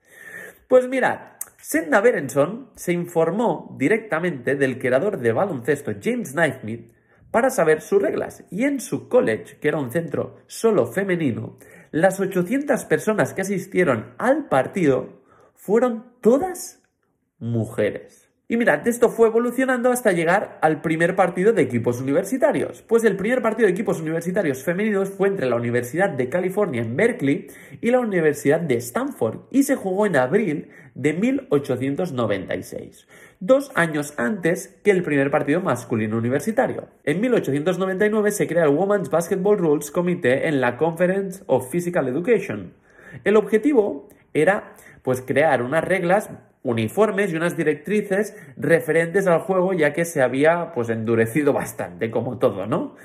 Pues 0.68 0.88
mirad, 0.88 1.20
Senda 1.58 2.02
Berenson 2.02 2.70
se 2.76 2.94
informó 2.94 3.76
directamente 3.78 4.56
del 4.56 4.80
creador 4.80 5.20
de 5.20 5.32
baloncesto 5.32 5.94
James 6.02 6.34
Naismith 6.36 6.92
para 7.32 7.50
saber 7.50 7.82
sus 7.82 8.02
reglas 8.02 8.46
y 8.50 8.64
en 8.64 8.80
su 8.80 9.10
college, 9.10 9.58
que 9.60 9.68
era 9.68 9.78
un 9.78 9.92
centro 9.92 10.38
solo 10.48 10.88
femenino, 10.88 11.58
las 11.96 12.20
800 12.20 12.84
personas 12.84 13.34
que 13.34 13.40
asistieron 13.40 14.16
al 14.18 14.50
partido 14.50 15.22
fueron 15.54 16.04
todas 16.20 16.84
mujeres. 17.40 18.30
Y 18.50 18.58
mirad, 18.58 18.86
esto 18.86 19.08
fue 19.08 19.30
evolucionando 19.30 19.94
hasta 19.94 20.12
llegar 20.12 20.60
al 20.62 20.82
primer 20.82 21.16
partido 21.16 21.54
de 21.54 21.62
equipos 21.62 22.02
universitarios. 22.02 22.82
Pues 22.82 23.06
el 23.06 23.16
primer 23.16 23.42
partido 23.42 23.68
de 23.68 23.72
equipos 23.72 24.02
universitarios 24.02 24.62
femeninos 24.62 25.10
fue 25.10 25.30
entre 25.30 25.50
la 25.50 25.56
Universidad 25.56 26.10
de 26.10 26.28
California 26.28 26.82
en 26.82 26.98
Berkeley 26.98 27.48
y 27.80 27.92
la 27.92 28.02
Universidad 28.02 28.60
de 28.60 28.76
Stanford 28.76 29.46
y 29.50 29.64
se 29.64 29.78
jugó 29.78 30.06
en 30.06 30.18
abril 30.18 30.68
de 30.96 31.14
1896 31.14 33.08
dos 33.40 33.72
años 33.76 34.14
antes 34.18 34.80
que 34.84 34.92
el 34.92 35.04
primer 35.04 35.30
partido 35.30 35.62
masculino 35.62 36.18
universitario. 36.18 36.88
En 37.04 37.22
1899 37.22 38.32
se 38.32 38.48
crea 38.48 38.64
el 38.64 38.70
Women's 38.70 39.10
Basketball 39.10 39.58
Rules 39.58 39.92
Committee 39.92 40.48
en 40.48 40.62
la 40.62 40.78
Conference 40.78 41.44
of 41.48 41.70
Physical 41.70 42.08
Education. 42.08 42.74
El 43.24 43.36
objetivo 43.36 44.10
era 44.34 44.74
pues 45.04 45.22
crear 45.22 45.62
unas 45.62 45.84
reglas 45.84 46.30
uniformes 46.64 47.32
y 47.32 47.36
unas 47.36 47.56
directrices 47.56 48.36
referentes 48.58 49.28
al 49.28 49.40
juego 49.40 49.74
ya 49.74 49.94
que 49.94 50.04
se 50.04 50.24
había 50.24 50.72
pues 50.74 50.90
endurecido 50.90 51.54
bastante 51.54 52.10
como 52.10 52.40
todo, 52.40 52.66
¿no? 52.66 52.96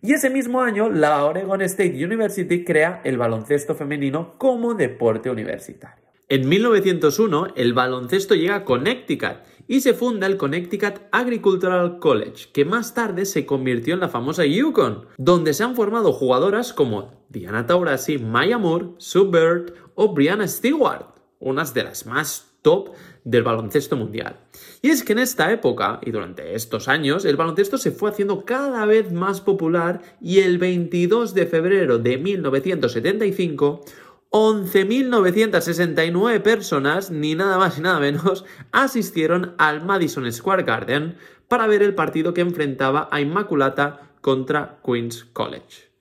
Y 0.00 0.14
ese 0.14 0.30
mismo 0.30 0.62
año 0.62 0.88
la 0.88 1.22
Oregon 1.24 1.60
State 1.60 2.02
University 2.02 2.64
crea 2.64 3.02
el 3.04 3.18
baloncesto 3.18 3.74
femenino 3.74 4.38
como 4.38 4.74
deporte 4.74 5.28
universitario. 5.28 6.11
En 6.32 6.48
1901 6.48 7.48
el 7.56 7.74
baloncesto 7.74 8.34
llega 8.34 8.54
a 8.56 8.64
Connecticut 8.64 9.42
y 9.68 9.82
se 9.82 9.92
funda 9.92 10.26
el 10.26 10.38
Connecticut 10.38 11.02
Agricultural 11.10 11.98
College, 11.98 12.46
que 12.54 12.64
más 12.64 12.94
tarde 12.94 13.26
se 13.26 13.44
convirtió 13.44 13.92
en 13.92 14.00
la 14.00 14.08
famosa 14.08 14.46
Yukon, 14.46 15.04
donde 15.18 15.52
se 15.52 15.62
han 15.62 15.76
formado 15.76 16.10
jugadoras 16.10 16.72
como 16.72 17.12
Diana 17.28 17.66
Taurasi, 17.66 18.16
Maya 18.16 18.56
Moore, 18.56 18.92
Sue 18.96 19.28
Bird 19.28 19.74
o 19.94 20.14
Brianna 20.14 20.48
Stewart, 20.48 21.04
unas 21.38 21.74
de 21.74 21.84
las 21.84 22.06
más 22.06 22.56
top 22.62 22.92
del 23.24 23.42
baloncesto 23.42 23.96
mundial. 23.96 24.40
Y 24.80 24.88
es 24.88 25.04
que 25.04 25.12
en 25.12 25.18
esta 25.18 25.52
época 25.52 26.00
y 26.02 26.12
durante 26.12 26.54
estos 26.54 26.88
años 26.88 27.26
el 27.26 27.36
baloncesto 27.36 27.76
se 27.76 27.90
fue 27.90 28.08
haciendo 28.08 28.46
cada 28.46 28.86
vez 28.86 29.12
más 29.12 29.42
popular 29.42 30.00
y 30.22 30.38
el 30.38 30.56
22 30.56 31.34
de 31.34 31.44
febrero 31.44 31.98
de 31.98 32.16
1975 32.16 33.84
11.969 34.32 36.40
personas, 36.40 37.10
ni 37.10 37.34
nada 37.34 37.58
más 37.58 37.76
ni 37.76 37.82
nada 37.84 38.00
menos, 38.00 38.46
asistieron 38.72 39.54
al 39.58 39.84
Madison 39.84 40.32
Square 40.32 40.62
Garden 40.62 41.16
para 41.48 41.66
ver 41.66 41.82
el 41.82 41.94
partido 41.94 42.32
que 42.32 42.40
enfrentaba 42.40 43.10
a 43.12 43.20
Inmaculata 43.20 44.12
contra 44.22 44.78
Queen's 44.84 45.26
College. 45.34 45.92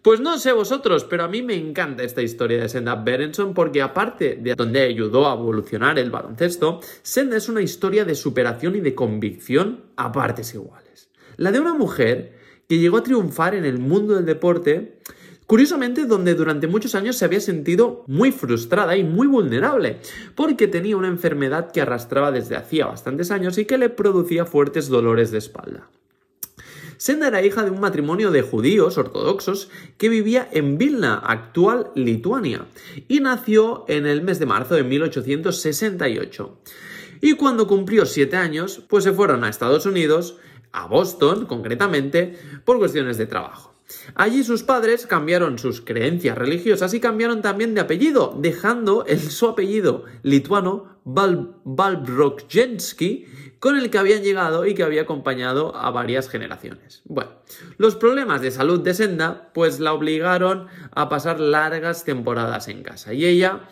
Pues 0.00 0.20
no 0.20 0.38
sé 0.38 0.52
vosotros, 0.52 1.04
pero 1.04 1.24
a 1.24 1.28
mí 1.28 1.42
me 1.42 1.54
encanta 1.54 2.02
esta 2.02 2.22
historia 2.22 2.60
de 2.60 2.68
Senda 2.68 2.94
Berenson 2.94 3.54
porque 3.54 3.82
aparte 3.82 4.38
de 4.40 4.54
donde 4.54 4.82
ayudó 4.82 5.28
a 5.28 5.34
evolucionar 5.34 5.98
el 5.98 6.10
baloncesto, 6.10 6.80
Senda 7.02 7.36
es 7.36 7.48
una 7.48 7.62
historia 7.62 8.04
de 8.04 8.14
superación 8.14 8.76
y 8.76 8.80
de 8.80 8.94
convicción 8.94 9.84
a 9.96 10.12
partes 10.12 10.54
iguales. 10.54 11.10
La 11.36 11.52
de 11.52 11.60
una 11.60 11.74
mujer 11.74 12.38
que 12.68 12.78
llegó 12.78 12.98
a 12.98 13.02
triunfar 13.02 13.54
en 13.54 13.64
el 13.64 13.78
mundo 13.78 14.14
del 14.14 14.26
deporte, 14.26 15.00
curiosamente 15.46 16.06
donde 16.06 16.34
durante 16.34 16.66
muchos 16.66 16.94
años 16.94 17.16
se 17.16 17.24
había 17.24 17.40
sentido 17.40 18.04
muy 18.06 18.32
frustrada 18.32 18.96
y 18.96 19.04
muy 19.04 19.26
vulnerable, 19.26 19.98
porque 20.34 20.68
tenía 20.68 20.96
una 20.96 21.08
enfermedad 21.08 21.70
que 21.72 21.80
arrastraba 21.80 22.32
desde 22.32 22.56
hacía 22.56 22.86
bastantes 22.86 23.30
años 23.30 23.58
y 23.58 23.64
que 23.64 23.78
le 23.78 23.90
producía 23.90 24.46
fuertes 24.46 24.88
dolores 24.88 25.30
de 25.30 25.38
espalda. 25.38 25.88
Senda 26.96 27.28
era 27.28 27.42
hija 27.42 27.62
de 27.64 27.70
un 27.70 27.80
matrimonio 27.80 28.30
de 28.30 28.42
judíos 28.42 28.96
ortodoxos 28.96 29.68
que 29.98 30.08
vivía 30.08 30.48
en 30.52 30.78
Vilna, 30.78 31.16
actual 31.16 31.90
Lituania, 31.94 32.66
y 33.08 33.20
nació 33.20 33.84
en 33.88 34.06
el 34.06 34.22
mes 34.22 34.38
de 34.38 34.46
marzo 34.46 34.74
de 34.74 34.84
1868. 34.84 36.58
Y 37.20 37.34
cuando 37.34 37.66
cumplió 37.66 38.06
siete 38.06 38.36
años, 38.36 38.82
pues 38.88 39.04
se 39.04 39.12
fueron 39.12 39.44
a 39.44 39.48
Estados 39.48 39.86
Unidos, 39.86 40.38
a 40.72 40.86
Boston 40.86 41.46
concretamente, 41.46 42.38
por 42.64 42.78
cuestiones 42.78 43.18
de 43.18 43.26
trabajo. 43.26 43.73
Allí 44.14 44.44
sus 44.44 44.62
padres 44.62 45.06
cambiaron 45.06 45.58
sus 45.58 45.80
creencias 45.80 46.36
religiosas 46.36 46.94
y 46.94 47.00
cambiaron 47.00 47.42
también 47.42 47.74
de 47.74 47.80
apellido, 47.80 48.34
dejando 48.38 49.04
el, 49.06 49.20
su 49.20 49.48
apellido 49.48 50.04
lituano 50.22 50.94
Val, 51.04 51.56
con 53.58 53.78
el 53.78 53.90
que 53.90 53.98
habían 53.98 54.22
llegado 54.22 54.66
y 54.66 54.74
que 54.74 54.82
había 54.82 55.02
acompañado 55.02 55.74
a 55.76 55.90
varias 55.90 56.28
generaciones. 56.28 57.02
Bueno, 57.04 57.30
los 57.76 57.96
problemas 57.96 58.40
de 58.40 58.50
salud 58.50 58.80
de 58.80 58.94
Senda 58.94 59.50
pues 59.52 59.80
la 59.80 59.92
obligaron 59.92 60.68
a 60.92 61.08
pasar 61.08 61.40
largas 61.40 62.04
temporadas 62.04 62.68
en 62.68 62.82
casa 62.82 63.12
y 63.12 63.26
ella 63.26 63.68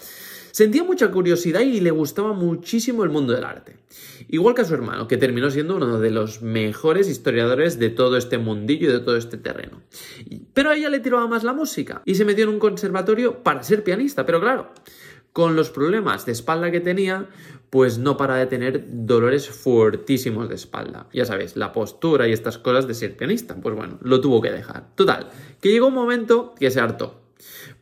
sentía 0.53 0.85
mucha 0.85 1.11
curiosidad 1.11 1.61
y 1.63 1.81
le 1.81 1.91
gustaba 1.91 2.33
muchísimo 2.33 3.03
el 3.03 3.11
mundo 3.11 3.33
del 3.33 3.43
arte. 3.43 3.79
Igual 4.29 4.55
que 4.55 4.63
a 4.63 4.65
su 4.65 4.75
hermano, 4.75 5.09
que 5.09 5.17
terminó 5.17 5.51
siendo 5.51 5.75
uno 5.77 5.99
de 5.99 6.11
los 6.11 6.43
mejores 6.43 7.09
historiadores 7.09 7.81
de 7.81 7.91
todo 7.91 8.17
este 8.17 8.39
mundillo 8.39 8.89
y 8.89 8.93
de 8.93 9.01
todo 9.01 9.17
este 9.17 9.37
terreno. 9.37 9.83
Pero 10.55 10.71
a 10.71 10.77
ella 10.77 10.89
le 10.89 11.01
tiraba 11.01 11.27
más 11.27 11.43
la 11.43 11.53
música 11.53 12.03
y 12.05 12.15
se 12.15 12.25
metió 12.25 12.45
en 12.45 12.51
un 12.51 12.59
conservatorio 12.61 13.43
para 13.43 13.65
ser 13.65 13.83
pianista, 13.83 14.25
pero 14.25 14.41
claro, 14.41 14.71
con 15.33 15.57
los 15.57 15.71
problemas 15.71 16.27
de 16.27 16.33
espalda 16.33 16.71
que 16.71 16.81
tenía, 16.81 17.29
pues 17.71 17.99
no 17.99 18.19
para 18.19 18.37
de 18.37 18.47
tener 18.47 18.85
dolores 18.87 19.49
fuertísimos 19.49 20.49
de 20.49 20.57
espalda. 20.57 21.09
Ya 21.13 21.25
sabéis, 21.25 21.57
la 21.57 21.73
postura 21.73 22.29
y 22.29 22.33
estas 22.33 22.59
cosas 22.59 22.87
de 22.87 22.95
ser 22.95 23.17
pianista. 23.17 23.57
Pues 23.57 23.75
bueno, 23.75 23.99
lo 24.03 24.21
tuvo 24.21 24.43
que 24.43 24.51
dejar. 24.51 24.95
Total, 24.95 25.31
que 25.61 25.71
llegó 25.71 25.87
un 25.87 25.95
momento 25.95 26.55
que 26.59 26.71
se 26.71 26.81
hartó. 26.81 27.22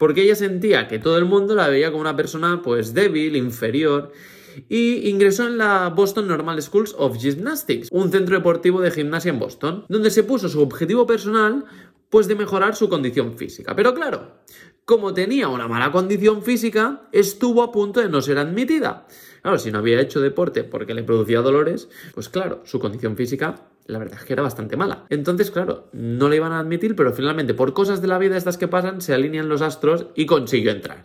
Porque 0.01 0.23
ella 0.23 0.35
sentía 0.35 0.89
que 0.89 0.99
todo 0.99 1.19
el 1.19 1.27
mundo 1.27 1.55
la 1.55 1.69
veía 1.69 1.91
como 1.91 2.01
una 2.01 2.17
persona 2.17 2.63
pues 2.63 2.95
débil, 2.95 3.37
inferior, 3.37 4.13
y 4.67 5.11
ingresó 5.11 5.47
en 5.47 5.59
la 5.59 5.91
Boston 5.91 6.27
Normal 6.27 6.63
Schools 6.63 6.95
of 6.97 7.19
Gymnastics, 7.19 7.89
un 7.93 8.11
centro 8.11 8.35
deportivo 8.35 8.81
de 8.81 8.91
gimnasia 8.91 9.29
en 9.29 9.39
Boston, 9.39 9.85
donde 9.91 10.11
se 10.11 10.25
puso 10.25 10.49
su 10.49 10.63
objetivo 10.63 11.07
personal 11.07 11.67
pues 12.09 12.29
de 12.29 12.35
mejorar 12.35 12.75
su 12.75 12.89
condición 12.89 13.37
física. 13.37 13.77
Pero 13.77 13.93
claro, 13.93 14.39
como 14.87 15.13
tenía 15.13 15.49
una 15.49 15.69
mala 15.69 15.93
condición 15.93 16.43
física, 16.43 17.03
estuvo 17.13 17.63
a 17.63 17.71
punto 17.71 18.01
de 18.01 18.09
no 18.09 18.23
ser 18.23 18.39
admitida. 18.39 19.07
Claro, 19.43 19.59
si 19.59 19.71
no 19.71 19.81
había 19.81 20.01
hecho 20.01 20.21
deporte 20.21 20.65
porque 20.65 20.95
le 20.95 21.03
producía 21.03 21.43
dolores, 21.43 21.91
pues 22.15 22.31
claro, 22.31 22.63
su 22.65 22.81
condición 22.81 23.19
física 23.19 23.69
la 23.91 23.99
verdad 23.99 24.19
es 24.21 24.25
que 24.25 24.33
era 24.33 24.43
bastante 24.43 24.77
mala. 24.77 25.05
Entonces, 25.11 25.51
claro, 25.51 25.89
no 25.93 26.29
le 26.29 26.37
iban 26.37 26.53
a 26.53 26.61
admitir, 26.61 26.97
pero 26.97 27.13
finalmente, 27.13 27.55
por 27.55 27.73
cosas 27.75 28.01
de 28.01 28.09
la 28.09 28.19
vida 28.19 28.37
estas 28.37 28.57
que 28.57 28.69
pasan, 28.69 29.01
se 29.01 29.15
alinean 29.15 29.49
los 29.49 29.63
astros 29.63 30.07
y 30.15 30.27
consiguió 30.27 30.71
entrar. 30.71 31.05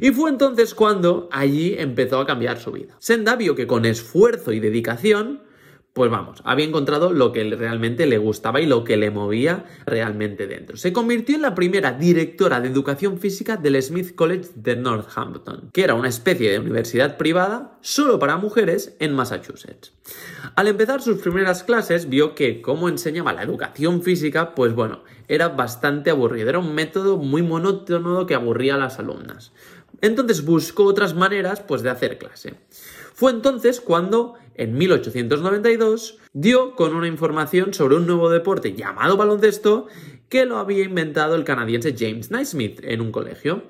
Y 0.00 0.10
fue 0.12 0.30
entonces 0.30 0.74
cuando 0.74 1.28
allí 1.32 1.74
empezó 1.76 2.20
a 2.20 2.26
cambiar 2.26 2.58
su 2.58 2.72
vida. 2.72 2.96
Senda 2.98 3.36
vio 3.36 3.54
que 3.54 3.66
con 3.66 3.84
esfuerzo 3.84 4.52
y 4.52 4.60
dedicación 4.60 5.42
pues 5.92 6.10
vamos, 6.10 6.40
había 6.44 6.66
encontrado 6.66 7.12
lo 7.12 7.32
que 7.32 7.42
realmente 7.56 8.06
le 8.06 8.18
gustaba 8.18 8.60
y 8.60 8.66
lo 8.66 8.84
que 8.84 8.96
le 8.96 9.10
movía 9.10 9.64
realmente 9.86 10.46
dentro. 10.46 10.76
Se 10.76 10.92
convirtió 10.92 11.34
en 11.34 11.42
la 11.42 11.54
primera 11.54 11.92
directora 11.92 12.60
de 12.60 12.68
educación 12.68 13.18
física 13.18 13.56
del 13.56 13.82
Smith 13.82 14.14
College 14.14 14.50
de 14.54 14.76
Northampton, 14.76 15.70
que 15.72 15.82
era 15.82 15.94
una 15.94 16.08
especie 16.08 16.50
de 16.50 16.60
universidad 16.60 17.16
privada 17.16 17.76
solo 17.80 18.20
para 18.20 18.36
mujeres 18.36 18.94
en 19.00 19.14
Massachusetts. 19.14 19.92
Al 20.54 20.68
empezar 20.68 21.02
sus 21.02 21.18
primeras 21.18 21.64
clases 21.64 22.08
vio 22.08 22.36
que 22.36 22.62
cómo 22.62 22.88
enseñaba 22.88 23.32
la 23.32 23.42
educación 23.42 24.02
física, 24.02 24.54
pues 24.54 24.74
bueno, 24.74 25.02
era 25.26 25.48
bastante 25.48 26.10
aburrido, 26.10 26.48
era 26.48 26.58
un 26.60 26.74
método 26.74 27.16
muy 27.16 27.42
monótono 27.42 28.26
que 28.26 28.34
aburría 28.34 28.76
a 28.76 28.78
las 28.78 28.98
alumnas. 29.00 29.52
Entonces 30.02 30.44
buscó 30.44 30.84
otras 30.84 31.14
maneras 31.14 31.60
pues 31.60 31.82
de 31.82 31.90
hacer 31.90 32.18
clase. 32.18 32.54
Fue 33.20 33.32
entonces 33.32 33.82
cuando, 33.82 34.36
en 34.54 34.78
1892, 34.78 36.16
dio 36.32 36.74
con 36.74 36.94
una 36.94 37.06
información 37.06 37.74
sobre 37.74 37.96
un 37.96 38.06
nuevo 38.06 38.30
deporte 38.30 38.72
llamado 38.72 39.18
baloncesto 39.18 39.88
que 40.30 40.46
lo 40.46 40.56
había 40.56 40.84
inventado 40.84 41.34
el 41.34 41.44
canadiense 41.44 41.94
James 41.94 42.30
Naismith 42.30 42.80
en 42.82 43.02
un 43.02 43.12
colegio. 43.12 43.64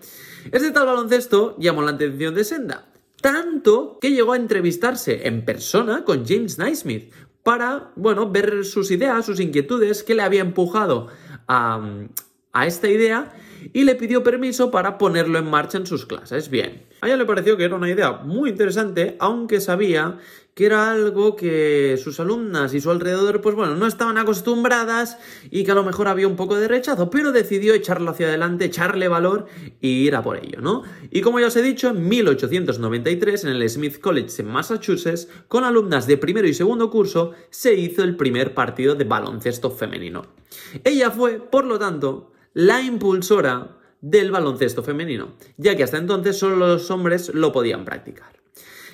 Este 0.52 0.71
tal 0.71 0.87
baloncesto 0.87 1.57
llamó 1.59 1.83
la 1.83 1.90
atención 1.90 2.33
de 2.33 2.45
Senda, 2.45 2.92
tanto 3.21 3.99
que 4.00 4.12
llegó 4.12 4.35
a 4.35 4.37
entrevistarse 4.37 5.26
en 5.26 5.45
persona 5.45 6.04
con 6.04 6.25
James 6.25 6.57
Naismith 6.57 7.12
para, 7.42 7.90
bueno, 7.97 8.30
ver 8.30 8.64
sus 8.64 8.92
ideas, 8.92 9.26
sus 9.26 9.40
inquietudes, 9.40 10.04
qué 10.04 10.14
le 10.14 10.23
había 10.23 10.42
empujado 10.42 11.09
a, 11.49 12.04
a 12.52 12.66
esta 12.66 12.88
idea 12.88 13.33
y 13.73 13.85
le 13.85 13.95
pidió 13.95 14.23
permiso 14.23 14.71
para 14.71 14.99
ponerlo 14.99 15.38
en 15.38 15.49
marcha 15.49 15.78
en 15.78 15.87
sus 15.87 16.07
clases. 16.07 16.50
Bien, 16.50 16.83
a 17.00 17.07
ella 17.07 17.16
le 17.16 17.26
pareció 17.26 17.57
que 17.57 17.64
era 17.64 17.76
una 17.76 17.90
idea 17.90 18.12
muy 18.12 18.50
interesante, 18.50 19.16
aunque 19.19 19.61
sabía 19.61 20.19
que 20.54 20.66
era 20.66 20.90
algo 20.90 21.37
que 21.37 21.99
sus 22.02 22.19
alumnas 22.21 22.75
y 22.75 22.80
su 22.80 22.90
alrededor, 22.90 23.40
pues 23.40 23.54
bueno, 23.54 23.76
no 23.76 23.87
estaban 23.87 24.19
acostumbradas 24.19 25.16
y 25.50 25.64
que 25.64 25.71
a 25.71 25.75
lo 25.75 25.85
mejor 25.85 26.09
había 26.09 26.26
un 26.26 26.37
poco 26.37 26.57
de 26.57 26.69
rechazo, 26.69 27.09
pero 27.09 27.33
decidió 27.33 27.73
echarlo 27.73 28.11
hacia 28.11 28.26
adelante, 28.26 28.64
echarle 28.64 29.09
valor 29.09 29.47
y 29.80 29.88
ir 29.88 30.16
a 30.16 30.23
por 30.23 30.37
ello, 30.37 30.61
¿no? 30.61 30.83
Y 31.11 31.21
como 31.21 31.40
ya 31.40 31.47
os 31.47 31.57
he 31.57 31.62
dicho, 31.62 31.90
en 31.90 32.09
1893, 32.09 33.45
en 33.45 33.50
el 33.50 33.71
Smith 33.71 34.00
College 34.00 34.42
en 34.42 34.49
Massachusetts, 34.49 35.28
con 35.49 35.64
alumnas 35.64 36.07
de 36.07 36.19
primero 36.19 36.49
y 36.49 36.54
segundo 36.54 36.90
curso, 36.90 37.33
se 37.50 37.75
hizo 37.75 38.02
el 38.02 38.16
primer 38.16 38.52
partido 38.52 38.95
de 38.97 39.04
baloncesto 39.04 39.71
femenino. 39.71 40.26
Ella 40.85 41.11
fue, 41.11 41.38
por 41.38 41.64
lo 41.64 41.78
tanto, 41.78 42.33
la 42.52 42.80
impulsora 42.80 43.76
del 44.00 44.30
baloncesto 44.30 44.83
femenino, 44.83 45.35
ya 45.57 45.76
que 45.76 45.83
hasta 45.83 45.99
entonces 45.99 46.38
solo 46.38 46.57
los 46.57 46.90
hombres 46.90 47.33
lo 47.35 47.52
podían 47.52 47.85
practicar. 47.85 48.40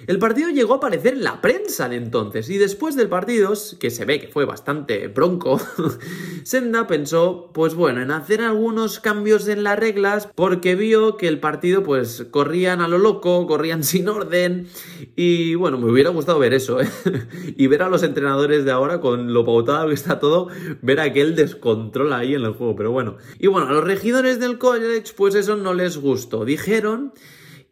El 0.06 0.18
partido 0.18 0.50
llegó 0.50 0.74
a 0.74 0.76
aparecer 0.76 1.14
en 1.14 1.24
la 1.24 1.40
prensa 1.40 1.88
de 1.88 1.96
entonces 1.96 2.48
y 2.48 2.58
después 2.58 2.94
del 2.96 3.08
partido, 3.08 3.54
que 3.80 3.90
se 3.90 4.04
ve 4.04 4.20
que 4.20 4.28
fue 4.28 4.44
bastante 4.44 5.08
bronco, 5.08 5.60
Senda 6.44 6.86
pensó, 6.86 7.50
pues 7.52 7.74
bueno, 7.74 8.02
en 8.02 8.10
hacer 8.10 8.40
algunos 8.40 9.00
cambios 9.00 9.48
en 9.48 9.64
las 9.64 9.78
reglas 9.78 10.28
porque 10.34 10.76
vio 10.76 11.16
que 11.16 11.28
el 11.28 11.40
partido 11.40 11.82
pues 11.82 12.26
corrían 12.30 12.80
a 12.80 12.88
lo 12.88 12.98
loco, 12.98 13.46
corrían 13.46 13.82
sin 13.84 14.08
orden 14.08 14.68
y 15.16 15.54
bueno, 15.54 15.78
me 15.78 15.90
hubiera 15.90 16.10
gustado 16.10 16.38
ver 16.38 16.54
eso, 16.54 16.80
¿eh? 16.80 16.88
y 17.56 17.66
ver 17.66 17.82
a 17.82 17.88
los 17.88 18.02
entrenadores 18.02 18.64
de 18.64 18.70
ahora 18.70 19.00
con 19.00 19.32
lo 19.32 19.44
pautado 19.44 19.88
que 19.88 19.94
está 19.94 20.20
todo, 20.20 20.48
ver 20.82 21.00
aquel 21.00 21.34
descontrol 21.34 22.12
ahí 22.12 22.34
en 22.34 22.42
el 22.42 22.52
juego, 22.52 22.76
pero 22.76 22.92
bueno. 22.92 23.16
Y 23.38 23.48
bueno, 23.48 23.68
a 23.68 23.72
los 23.72 23.84
regidores 23.84 24.38
del 24.38 24.58
college 24.58 25.12
pues 25.16 25.34
eso 25.34 25.56
no 25.56 25.74
les 25.74 25.96
gustó, 25.98 26.44
dijeron 26.44 27.12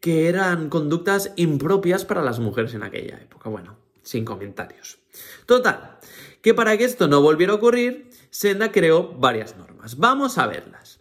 que 0.04 0.28
eran 0.28 0.68
conductas 0.68 1.32
impropias 1.36 2.04
para 2.04 2.20
las 2.20 2.38
mujeres 2.38 2.74
en 2.74 2.82
aquella 2.82 3.16
época. 3.16 3.48
Bueno, 3.48 3.78
sin 4.02 4.26
comentarios. 4.26 4.98
Total, 5.46 5.96
que 6.42 6.52
para 6.52 6.76
que 6.76 6.84
esto 6.84 7.08
no 7.08 7.22
volviera 7.22 7.54
a 7.54 7.56
ocurrir, 7.56 8.10
Senda 8.28 8.70
creó 8.70 9.14
varias 9.14 9.56
normas. 9.56 9.96
Vamos 9.96 10.36
a 10.36 10.46
verlas. 10.46 11.00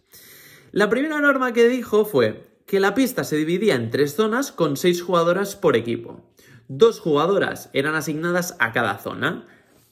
La 0.72 0.88
primera 0.88 1.20
norma 1.20 1.52
que 1.52 1.68
dijo 1.68 2.06
fue 2.06 2.48
que 2.64 2.80
la 2.80 2.94
pista 2.94 3.24
se 3.24 3.36
dividía 3.36 3.74
en 3.74 3.90
tres 3.90 4.14
zonas 4.14 4.52
con 4.52 4.78
seis 4.78 5.02
jugadoras 5.02 5.54
por 5.54 5.76
equipo. 5.76 6.24
Dos 6.68 6.98
jugadoras 6.98 7.68
eran 7.74 7.96
asignadas 7.96 8.56
a 8.58 8.72
cada 8.72 8.96
zona, 8.96 9.44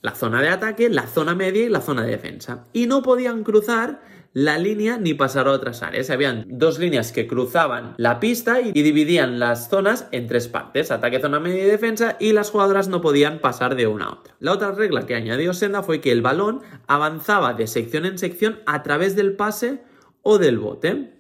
la 0.02 0.14
zona 0.14 0.42
de 0.42 0.49
ataque, 0.49 0.90
la 0.90 1.06
zona 1.06 1.35
media 1.35 1.64
y 1.64 1.68
la 1.68 1.80
zona 1.80 2.02
de 2.02 2.11
defensa. 2.11 2.66
Y 2.73 2.87
no 2.87 3.02
podían 3.02 3.44
cruzar 3.44 4.02
la 4.35 4.59
línea 4.59 4.99
ni 4.99 5.14
pasar 5.14 5.47
a 5.47 5.52
otras 5.52 5.82
áreas. 5.82 6.11
Habían 6.11 6.47
dos 6.49 6.78
líneas 6.78 7.12
que 7.12 7.26
cruzaban 7.26 7.94
la 7.99 8.18
pista 8.18 8.61
y 8.61 8.73
dividían 8.73 9.38
las 9.38 9.68
zonas 9.68 10.09
en 10.11 10.26
tres 10.26 10.49
partes, 10.49 10.90
ataque, 10.90 11.21
zona 11.21 11.38
media 11.38 11.64
y 11.64 11.71
defensa, 11.71 12.16
y 12.18 12.32
las 12.32 12.50
jugadoras 12.50 12.88
no 12.88 13.00
podían 13.00 13.38
pasar 13.40 13.76
de 13.76 13.87
una 13.87 14.06
a 14.06 14.12
otra. 14.14 14.35
La 14.40 14.52
otra 14.52 14.73
regla 14.73 15.06
que 15.06 15.14
añadió 15.14 15.54
Senda 15.54 15.82
fue 15.82 16.00
que 16.00 16.12
el 16.12 16.23
balón 16.23 16.62
avanzaba 16.87 17.54
de 17.54 17.66
sección 17.66 18.06
en 18.06 18.18
sección 18.18 18.61
a 18.66 18.82
través 18.82 19.16
del 19.16 19.37
pase 19.37 19.82
o 20.23 20.38
del 20.38 20.59
bote. 20.59 21.12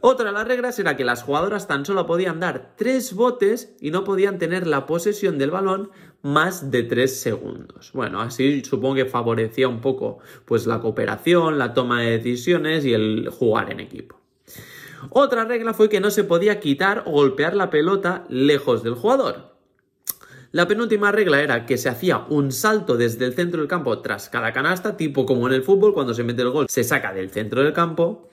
Otra 0.00 0.26
de 0.26 0.32
las 0.32 0.46
reglas 0.46 0.78
era 0.78 0.98
que 0.98 1.04
las 1.04 1.22
jugadoras 1.22 1.66
tan 1.66 1.86
solo 1.86 2.04
podían 2.04 2.38
dar 2.38 2.74
tres 2.76 3.14
botes 3.14 3.74
y 3.80 3.90
no 3.90 4.04
podían 4.04 4.38
tener 4.38 4.66
la 4.66 4.84
posesión 4.84 5.38
del 5.38 5.50
balón 5.50 5.90
más 6.24 6.70
de 6.70 6.82
tres 6.84 7.20
segundos. 7.20 7.90
Bueno, 7.92 8.22
así 8.22 8.64
supongo 8.64 8.94
que 8.94 9.04
favorecía 9.04 9.68
un 9.68 9.82
poco 9.82 10.20
pues 10.46 10.66
la 10.66 10.80
cooperación, 10.80 11.58
la 11.58 11.74
toma 11.74 12.00
de 12.00 12.12
decisiones 12.12 12.86
y 12.86 12.94
el 12.94 13.28
jugar 13.28 13.70
en 13.70 13.80
equipo. 13.80 14.18
Otra 15.10 15.44
regla 15.44 15.74
fue 15.74 15.90
que 15.90 16.00
no 16.00 16.10
se 16.10 16.24
podía 16.24 16.60
quitar 16.60 17.02
o 17.06 17.10
golpear 17.10 17.54
la 17.54 17.68
pelota 17.68 18.24
lejos 18.30 18.82
del 18.82 18.94
jugador. 18.94 19.54
La 20.50 20.66
penúltima 20.66 21.12
regla 21.12 21.42
era 21.42 21.66
que 21.66 21.76
se 21.76 21.90
hacía 21.90 22.24
un 22.30 22.52
salto 22.52 22.96
desde 22.96 23.26
el 23.26 23.34
centro 23.34 23.60
del 23.60 23.68
campo 23.68 23.98
tras 23.98 24.30
cada 24.30 24.52
canasta, 24.54 24.96
tipo 24.96 25.26
como 25.26 25.46
en 25.46 25.52
el 25.52 25.62
fútbol, 25.62 25.92
cuando 25.92 26.14
se 26.14 26.24
mete 26.24 26.40
el 26.40 26.50
gol 26.50 26.66
se 26.70 26.84
saca 26.84 27.12
del 27.12 27.30
centro 27.30 27.62
del 27.62 27.74
campo. 27.74 28.30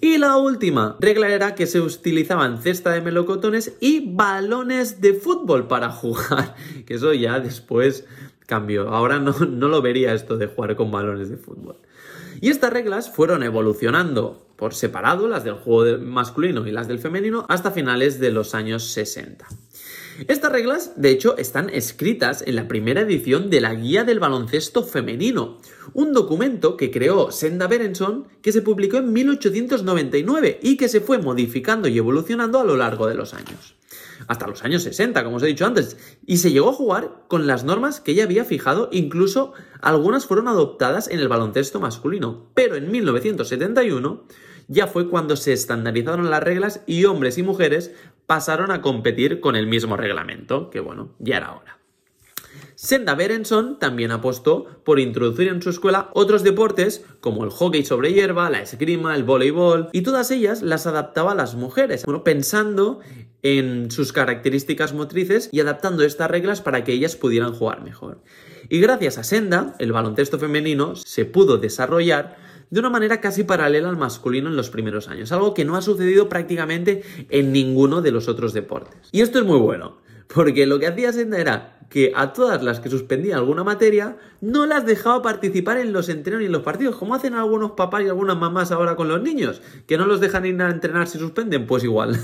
Y 0.00 0.18
la 0.18 0.36
última 0.36 0.96
regla 1.00 1.28
era 1.28 1.54
que 1.54 1.66
se 1.66 1.80
utilizaban 1.80 2.62
cesta 2.62 2.90
de 2.92 3.00
melocotones 3.00 3.76
y 3.80 4.14
balones 4.14 5.00
de 5.00 5.14
fútbol 5.14 5.68
para 5.68 5.90
jugar. 5.90 6.54
Que 6.86 6.94
eso 6.94 7.12
ya 7.12 7.40
después 7.40 8.06
cambió. 8.46 8.88
Ahora 8.88 9.18
no, 9.18 9.32
no 9.32 9.68
lo 9.68 9.82
vería 9.82 10.14
esto 10.14 10.36
de 10.36 10.46
jugar 10.46 10.76
con 10.76 10.90
balones 10.90 11.28
de 11.28 11.36
fútbol. 11.36 11.76
Y 12.40 12.50
estas 12.50 12.72
reglas 12.72 13.10
fueron 13.10 13.42
evolucionando 13.42 14.46
por 14.56 14.74
separado, 14.74 15.28
las 15.28 15.44
del 15.44 15.54
juego 15.54 15.98
masculino 15.98 16.66
y 16.66 16.72
las 16.72 16.88
del 16.88 16.98
femenino, 16.98 17.46
hasta 17.48 17.70
finales 17.70 18.20
de 18.20 18.30
los 18.30 18.54
años 18.54 18.84
60. 18.92 19.46
Estas 20.28 20.52
reglas, 20.52 20.92
de 20.96 21.10
hecho, 21.10 21.36
están 21.38 21.70
escritas 21.70 22.44
en 22.46 22.56
la 22.56 22.68
primera 22.68 23.00
edición 23.00 23.48
de 23.48 23.60
la 23.60 23.74
Guía 23.74 24.04
del 24.04 24.20
Baloncesto 24.20 24.84
Femenino, 24.84 25.58
un 25.94 26.12
documento 26.12 26.76
que 26.76 26.90
creó 26.90 27.30
Senda 27.30 27.66
Berenson 27.66 28.28
que 28.42 28.52
se 28.52 28.62
publicó 28.62 28.98
en 28.98 29.12
1899 29.12 30.60
y 30.62 30.76
que 30.76 30.88
se 30.88 31.00
fue 31.00 31.18
modificando 31.18 31.88
y 31.88 31.96
evolucionando 31.96 32.60
a 32.60 32.64
lo 32.64 32.76
largo 32.76 33.06
de 33.06 33.14
los 33.14 33.32
años. 33.32 33.76
Hasta 34.28 34.46
los 34.46 34.62
años 34.62 34.82
60, 34.82 35.24
como 35.24 35.36
os 35.36 35.42
he 35.42 35.46
dicho 35.46 35.66
antes, 35.66 35.96
y 36.26 36.36
se 36.36 36.52
llegó 36.52 36.70
a 36.70 36.74
jugar 36.74 37.24
con 37.26 37.46
las 37.46 37.64
normas 37.64 38.00
que 38.00 38.12
ella 38.12 38.24
había 38.24 38.44
fijado, 38.44 38.88
incluso 38.92 39.52
algunas 39.80 40.26
fueron 40.26 40.46
adoptadas 40.46 41.08
en 41.08 41.20
el 41.20 41.28
baloncesto 41.28 41.80
masculino. 41.80 42.50
Pero 42.54 42.76
en 42.76 42.90
1971 42.90 44.24
ya 44.68 44.86
fue 44.86 45.08
cuando 45.08 45.36
se 45.36 45.52
estandarizaron 45.52 46.30
las 46.30 46.42
reglas 46.42 46.80
y 46.86 47.04
hombres 47.04 47.38
y 47.38 47.42
mujeres 47.42 47.92
pasaron 48.26 48.70
a 48.70 48.82
competir 48.82 49.40
con 49.40 49.56
el 49.56 49.66
mismo 49.66 49.96
reglamento, 49.96 50.70
que 50.70 50.80
bueno, 50.80 51.10
ya 51.18 51.36
era 51.36 51.54
hora. 51.54 51.78
Senda 52.74 53.14
Berenson 53.14 53.78
también 53.78 54.10
apostó 54.10 54.66
por 54.84 54.98
introducir 54.98 55.48
en 55.48 55.62
su 55.62 55.70
escuela 55.70 56.10
otros 56.14 56.42
deportes 56.42 57.04
como 57.20 57.44
el 57.44 57.50
hockey 57.50 57.84
sobre 57.84 58.12
hierba, 58.12 58.50
la 58.50 58.62
esgrima, 58.62 59.14
el 59.14 59.22
voleibol 59.22 59.88
y 59.92 60.02
todas 60.02 60.30
ellas 60.32 60.62
las 60.62 60.86
adaptaba 60.86 61.32
a 61.32 61.36
las 61.36 61.54
mujeres, 61.54 62.04
bueno, 62.04 62.24
pensando 62.24 63.00
en 63.42 63.90
sus 63.90 64.12
características 64.12 64.94
motrices 64.94 65.48
y 65.52 65.60
adaptando 65.60 66.02
estas 66.04 66.30
reglas 66.30 66.60
para 66.60 66.82
que 66.82 66.92
ellas 66.92 67.16
pudieran 67.16 67.52
jugar 67.52 67.82
mejor. 67.82 68.20
Y 68.68 68.80
gracias 68.80 69.18
a 69.18 69.24
Senda, 69.24 69.74
el 69.78 69.92
baloncesto 69.92 70.38
femenino 70.38 70.96
se 70.96 71.24
pudo 71.24 71.58
desarrollar 71.58 72.36
de 72.72 72.80
una 72.80 72.88
manera 72.88 73.20
casi 73.20 73.44
paralela 73.44 73.90
al 73.90 73.98
masculino 73.98 74.48
en 74.48 74.56
los 74.56 74.70
primeros 74.70 75.08
años, 75.08 75.30
algo 75.30 75.52
que 75.52 75.66
no 75.66 75.76
ha 75.76 75.82
sucedido 75.82 76.30
prácticamente 76.30 77.02
en 77.28 77.52
ninguno 77.52 78.00
de 78.00 78.12
los 78.12 78.28
otros 78.28 78.54
deportes. 78.54 79.10
Y 79.12 79.20
esto 79.20 79.38
es 79.38 79.44
muy 79.44 79.58
bueno, 79.58 79.98
porque 80.34 80.64
lo 80.64 80.78
que 80.78 80.86
hacía 80.86 81.12
Senda 81.12 81.38
era 81.38 81.80
que 81.90 82.14
a 82.16 82.32
todas 82.32 82.62
las 82.62 82.80
que 82.80 82.88
suspendía 82.88 83.36
alguna 83.36 83.62
materia 83.62 84.16
no 84.40 84.64
las 84.64 84.86
dejaba 84.86 85.20
participar 85.20 85.76
en 85.76 85.92
los 85.92 86.08
entrenos 86.08 86.40
y 86.40 86.46
en 86.46 86.52
los 86.52 86.62
partidos, 86.62 86.96
como 86.96 87.14
hacen 87.14 87.34
algunos 87.34 87.72
papás 87.72 88.04
y 88.04 88.08
algunas 88.08 88.38
mamás 88.38 88.72
ahora 88.72 88.96
con 88.96 89.06
los 89.06 89.20
niños, 89.20 89.60
que 89.86 89.98
no 89.98 90.06
los 90.06 90.18
dejan 90.22 90.46
ir 90.46 90.62
a 90.62 90.70
entrenar 90.70 91.08
si 91.08 91.18
suspenden, 91.18 91.66
pues 91.66 91.84
igual. 91.84 92.18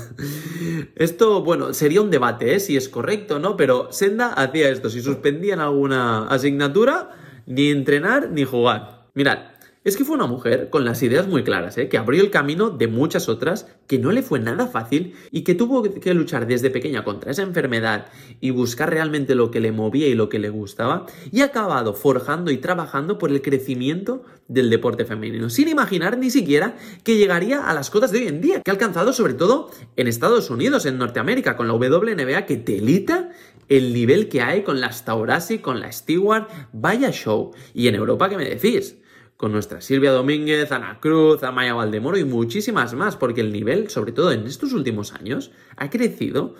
Esto, 0.95 1.43
bueno, 1.43 1.75
sería 1.75 2.01
un 2.01 2.09
debate, 2.09 2.55
¿eh? 2.55 2.59
si 2.59 2.75
es 2.75 2.89
correcto, 2.89 3.37
¿no? 3.37 3.55
Pero 3.55 3.91
Senda 3.91 4.33
hacía 4.33 4.69
esto, 4.69 4.89
si 4.89 5.03
suspendían 5.03 5.59
alguna 5.59 6.27
asignatura, 6.27 7.11
ni 7.45 7.69
entrenar 7.69 8.31
ni 8.31 8.45
jugar. 8.45 9.05
Mirad, 9.13 9.58
es 9.89 9.97
que 9.97 10.05
fue 10.05 10.15
una 10.15 10.27
mujer 10.27 10.69
con 10.69 10.85
las 10.85 11.03
ideas 11.03 11.27
muy 11.27 11.43
claras, 11.43 11.77
¿eh? 11.77 11.89
que 11.89 11.97
abrió 11.97 12.21
el 12.21 12.31
camino 12.31 12.69
de 12.69 12.87
muchas 12.87 13.27
otras, 13.27 13.67
que 13.87 13.99
no 13.99 14.11
le 14.11 14.21
fue 14.21 14.39
nada 14.39 14.67
fácil 14.67 15.15
y 15.31 15.41
que 15.41 15.55
tuvo 15.55 15.83
que 15.83 16.13
luchar 16.13 16.47
desde 16.47 16.69
pequeña 16.69 17.03
contra 17.03 17.31
esa 17.31 17.41
enfermedad 17.41 18.07
y 18.39 18.51
buscar 18.51 18.89
realmente 18.89 19.35
lo 19.35 19.51
que 19.51 19.59
le 19.59 19.71
movía 19.71 20.07
y 20.07 20.13
lo 20.13 20.29
que 20.29 20.39
le 20.39 20.49
gustaba, 20.49 21.05
y 21.31 21.41
ha 21.41 21.45
acabado 21.45 21.93
forjando 21.93 22.51
y 22.51 22.57
trabajando 22.57 23.17
por 23.17 23.31
el 23.31 23.41
crecimiento 23.41 24.23
del 24.47 24.69
deporte 24.69 25.05
femenino, 25.05 25.49
sin 25.49 25.67
imaginar 25.67 26.17
ni 26.17 26.29
siquiera 26.29 26.75
que 27.03 27.17
llegaría 27.17 27.67
a 27.67 27.73
las 27.73 27.89
cotas 27.89 28.11
de 28.11 28.19
hoy 28.19 28.27
en 28.27 28.41
día, 28.41 28.61
que 28.61 28.71
ha 28.71 28.73
alcanzado 28.73 29.13
sobre 29.13 29.33
todo 29.33 29.69
en 29.95 30.07
Estados 30.07 30.49
Unidos, 30.49 30.85
en 30.85 30.97
Norteamérica, 30.97 31.55
con 31.55 31.67
la 31.67 31.73
WNBA, 31.73 32.45
que 32.45 32.57
telita 32.57 33.29
el 33.69 33.93
nivel 33.93 34.27
que 34.27 34.41
hay 34.41 34.63
con 34.63 34.81
la 34.81 34.91
Staurasi, 34.91 35.59
con 35.59 35.79
la 35.79 35.91
Stewart, 35.91 36.47
vaya 36.73 37.11
show. 37.11 37.51
Y 37.73 37.87
en 37.87 37.95
Europa, 37.95 38.27
¿qué 38.27 38.37
me 38.37 38.45
decís? 38.45 38.97
Con 39.39 39.53
nuestra 39.53 39.79
Silvia 39.79 40.11
Domínguez, 40.11 40.69
Ana 40.73 40.99
Cruz, 40.99 41.43
Amaya 41.43 41.73
Valdemoro 41.73 42.17
y 42.17 42.25
muchísimas 42.25 42.93
más, 42.93 43.15
porque 43.15 43.39
el 43.39 43.53
nivel, 43.53 43.89
sobre 43.89 44.11
todo 44.11 44.33
en 44.33 44.45
estos 44.45 44.73
últimos 44.73 45.13
años, 45.13 45.51
ha 45.77 45.89
crecido 45.89 46.55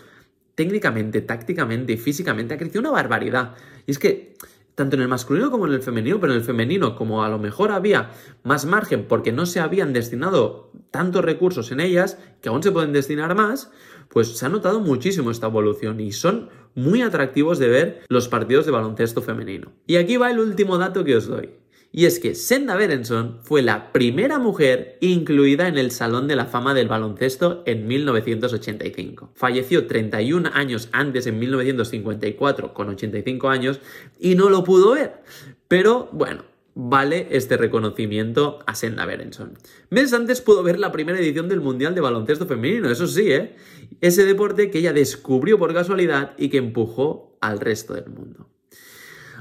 técnicamente, 0.55 1.19
tácticamente 1.19 1.91
y 1.91 1.97
físicamente, 1.97 2.53
ha 2.53 2.57
crecido 2.57 2.79
una 2.79 2.91
barbaridad. 2.91 3.57
Y 3.85 3.91
es 3.91 3.99
que 3.99 4.37
tanto 4.75 4.95
en 4.95 5.01
el 5.01 5.09
masculino 5.09 5.51
como 5.51 5.67
en 5.67 5.73
el 5.73 5.81
femenino, 5.81 6.21
pero 6.21 6.31
en 6.31 6.39
el 6.39 6.45
femenino, 6.45 6.95
como 6.95 7.21
a 7.25 7.27
lo 7.27 7.37
mejor 7.37 7.73
había 7.73 8.11
más 8.43 8.65
margen 8.65 9.07
porque 9.09 9.33
no 9.33 9.45
se 9.45 9.59
habían 9.59 9.91
destinado 9.91 10.71
tantos 10.89 11.25
recursos 11.25 11.73
en 11.73 11.81
ellas, 11.81 12.17
que 12.41 12.47
aún 12.47 12.63
se 12.63 12.71
pueden 12.71 12.93
destinar 12.93 13.35
más, 13.35 13.71
pues 14.07 14.37
se 14.37 14.45
ha 14.45 14.49
notado 14.49 14.79
muchísimo 14.79 15.31
esta 15.31 15.47
evolución 15.47 15.99
y 15.99 16.13
son 16.13 16.47
muy 16.75 17.01
atractivos 17.01 17.59
de 17.59 17.67
ver 17.67 18.01
los 18.07 18.29
partidos 18.29 18.65
de 18.65 18.71
baloncesto 18.71 19.21
femenino. 19.21 19.73
Y 19.85 19.97
aquí 19.97 20.15
va 20.15 20.31
el 20.31 20.39
último 20.39 20.77
dato 20.77 21.03
que 21.03 21.17
os 21.17 21.27
doy. 21.27 21.59
Y 21.91 22.05
es 22.05 22.19
que 22.19 22.35
Senda 22.35 22.75
Berenson 22.75 23.39
fue 23.41 23.63
la 23.63 23.91
primera 23.91 24.37
mujer 24.37 24.97
incluida 25.01 25.67
en 25.67 25.77
el 25.77 25.89
Salón 25.89 26.27
de 26.27 26.35
la 26.35 26.45
Fama 26.45 26.75
del 26.75 26.87
Baloncesto 26.87 27.63
en 27.65 27.87
1985. 27.87 29.31
Falleció 29.33 29.87
31 29.87 30.51
años 30.53 30.89
antes, 30.91 31.25
en 31.25 31.39
1954, 31.39 32.75
con 32.75 32.89
85 32.89 33.49
años, 33.49 33.79
y 34.19 34.35
no 34.35 34.49
lo 34.49 34.63
pudo 34.63 34.91
ver. 34.91 35.23
Pero 35.67 36.09
bueno, 36.11 36.43
vale 36.75 37.27
este 37.31 37.57
reconocimiento 37.57 38.59
a 38.67 38.75
Senda 38.75 39.05
Berenson. 39.05 39.57
Meses 39.89 40.13
antes 40.13 40.41
pudo 40.41 40.61
ver 40.61 40.77
la 40.77 40.91
primera 40.91 41.19
edición 41.19 41.49
del 41.49 41.59
Mundial 41.59 41.95
de 41.95 42.01
Baloncesto 42.01 42.45
Femenino, 42.45 42.89
eso 42.91 43.07
sí, 43.07 43.31
¿eh? 43.31 43.55
Ese 43.99 44.25
deporte 44.25 44.69
que 44.69 44.79
ella 44.79 44.93
descubrió 44.93 45.57
por 45.57 45.73
casualidad 45.73 46.35
y 46.37 46.49
que 46.49 46.57
empujó 46.57 47.35
al 47.41 47.59
resto 47.59 47.95
del 47.95 48.09
mundo. 48.09 48.47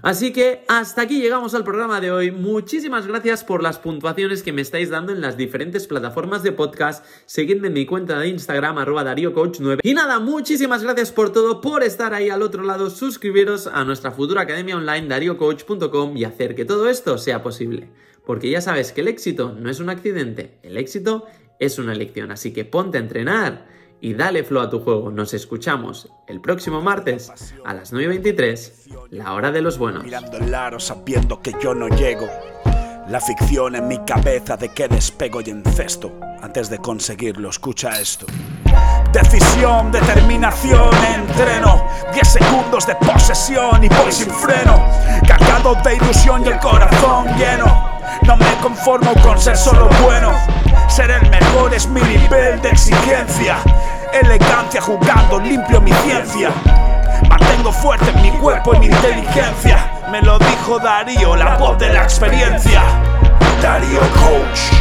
Así 0.03 0.33
que 0.33 0.65
hasta 0.69 1.03
aquí 1.03 1.21
llegamos 1.21 1.55
al 1.55 1.65
programa 1.65 2.01
de 2.01 2.11
hoy. 2.11 2.31
Muchísimas 2.31 3.07
gracias 3.07 3.45
por 3.45 3.63
las 3.63 3.79
puntuaciones 3.79 4.43
que 4.43 4.53
me 4.53 4.63
estáis 4.63 4.91
dando 4.91 5.13
en 5.13 5.21
las 5.21 5.37
diferentes 5.37 5.87
plataformas 5.87 6.43
de 6.43 6.53
podcast. 6.53 7.05
Seguidme 7.27 7.69
en 7.69 7.75
mi 7.75 7.87
cuenta 7.87 8.19
de 8.19 8.29
Instagram, 8.29 8.79
arroba 8.79 9.05
DarioCoach9. 9.05 9.81
Y 9.83 9.95
nada, 9.95 10.21
muchísimas 10.21 10.83
gracias 10.83 11.13
por 11.13 11.33
todo, 11.33 11.61
por 11.61 11.83
estar 11.83 12.15
ahí 12.15 12.31
al 12.31 12.43
otro 12.43 12.63
lado. 12.63 12.91
Suscribiros 12.91 13.67
a 13.67 13.85
nuestra 13.85 14.13
futura 14.13 14.43
academia 14.43 14.77
online, 14.77 15.09
dariocoach.com, 15.09 16.17
y 16.17 16.25
hacer 16.25 16.55
que 16.55 16.65
todo 16.65 16.89
esto 16.89 17.19
sea 17.19 17.43
posible. 17.43 17.91
Porque 18.25 18.51
ya 18.51 18.61
sabes 18.61 18.93
que 18.93 19.01
el 19.01 19.09
éxito 19.09 19.57
no 19.59 19.71
es 19.71 19.81
un 19.81 19.89
accidente, 19.89 20.59
el 20.63 20.77
éxito 20.77 21.27
es 21.59 21.79
una 21.79 21.93
elección. 21.93 22.31
Así 22.31 22.53
que 22.53 22.65
ponte 22.65 22.99
a 22.99 23.01
entrenar 23.01 23.78
y 24.01 24.15
dale 24.15 24.45
flow 24.45 24.63
a 24.63 24.71
tu 24.71 24.81
juego. 24.81 25.11
Nos 25.11 25.35
escuchamos 25.35 26.09
el 26.27 26.41
próximo 26.41 26.81
martes 26.81 27.33
a 27.65 27.75
las 27.75 27.93
9.23, 27.93 29.11
la 29.11 29.33
hora 29.33 29.51
de 29.51 29.63
los 29.63 29.79
buenos. 29.79 30.05
Mirando 30.05 30.39
el 30.39 30.55
aro 30.55 30.79
sabiendo 30.81 31.41
que 31.41 31.55
yo 31.61 31.75
no 31.75 31.89
llego. 31.89 32.29
La 33.09 33.21
ficción 33.21 33.75
en 33.75 33.89
mi 33.89 33.99
cabeza 34.05 34.57
de 34.57 34.69
que 34.69 34.87
despego 34.87 35.41
y 35.41 35.51
encesto. 35.51 36.13
Antes 36.43 36.69
de 36.69 36.79
conseguirlo, 36.79 37.49
escucha 37.49 37.99
esto. 37.99 38.27
Decisión, 39.13 39.91
determinación, 39.91 40.91
entreno. 41.15 41.87
10 42.13 42.29
segundos 42.29 42.87
de 42.87 42.95
posesión 42.97 43.83
y 43.83 43.89
voy 43.89 44.13
sin 44.13 44.31
freno. 44.31 44.87
Cargado 45.27 45.75
de 45.83 45.97
ilusión 45.97 46.45
y 46.45 46.49
el 46.49 46.59
corazón 46.59 47.27
lleno. 47.39 47.99
No 48.27 48.37
me 48.37 48.55
conformo 48.63 49.15
con 49.23 49.39
ser 49.41 49.57
solo 49.57 49.89
bueno. 50.03 50.31
Ser 50.89 51.11
el 51.11 51.31
mejor 51.31 51.73
es 51.75 51.87
mi 51.87 52.01
nivel 52.01 52.61
de 52.61 52.71
exigencia. 52.71 53.59
Elegancia 54.13 54.81
jugando, 54.81 55.39
limpio 55.39 55.81
mi 55.81 55.93
ciencia. 55.93 56.51
Mantengo 57.29 57.73
fuerte 57.73 58.13
mi 58.21 58.31
cuerpo 58.31 58.75
y 58.75 58.81
mi 58.81 58.87
inteligencia. 58.87 59.93
Me 60.11 60.23
lo 60.23 60.39
dijo 60.39 60.79
Darío, 60.79 61.37
la 61.37 61.57
voz 61.57 61.79
de 61.79 61.93
la 61.93 62.03
experiencia. 62.03 62.83
Darío 63.63 64.01
Coach. 64.01 64.79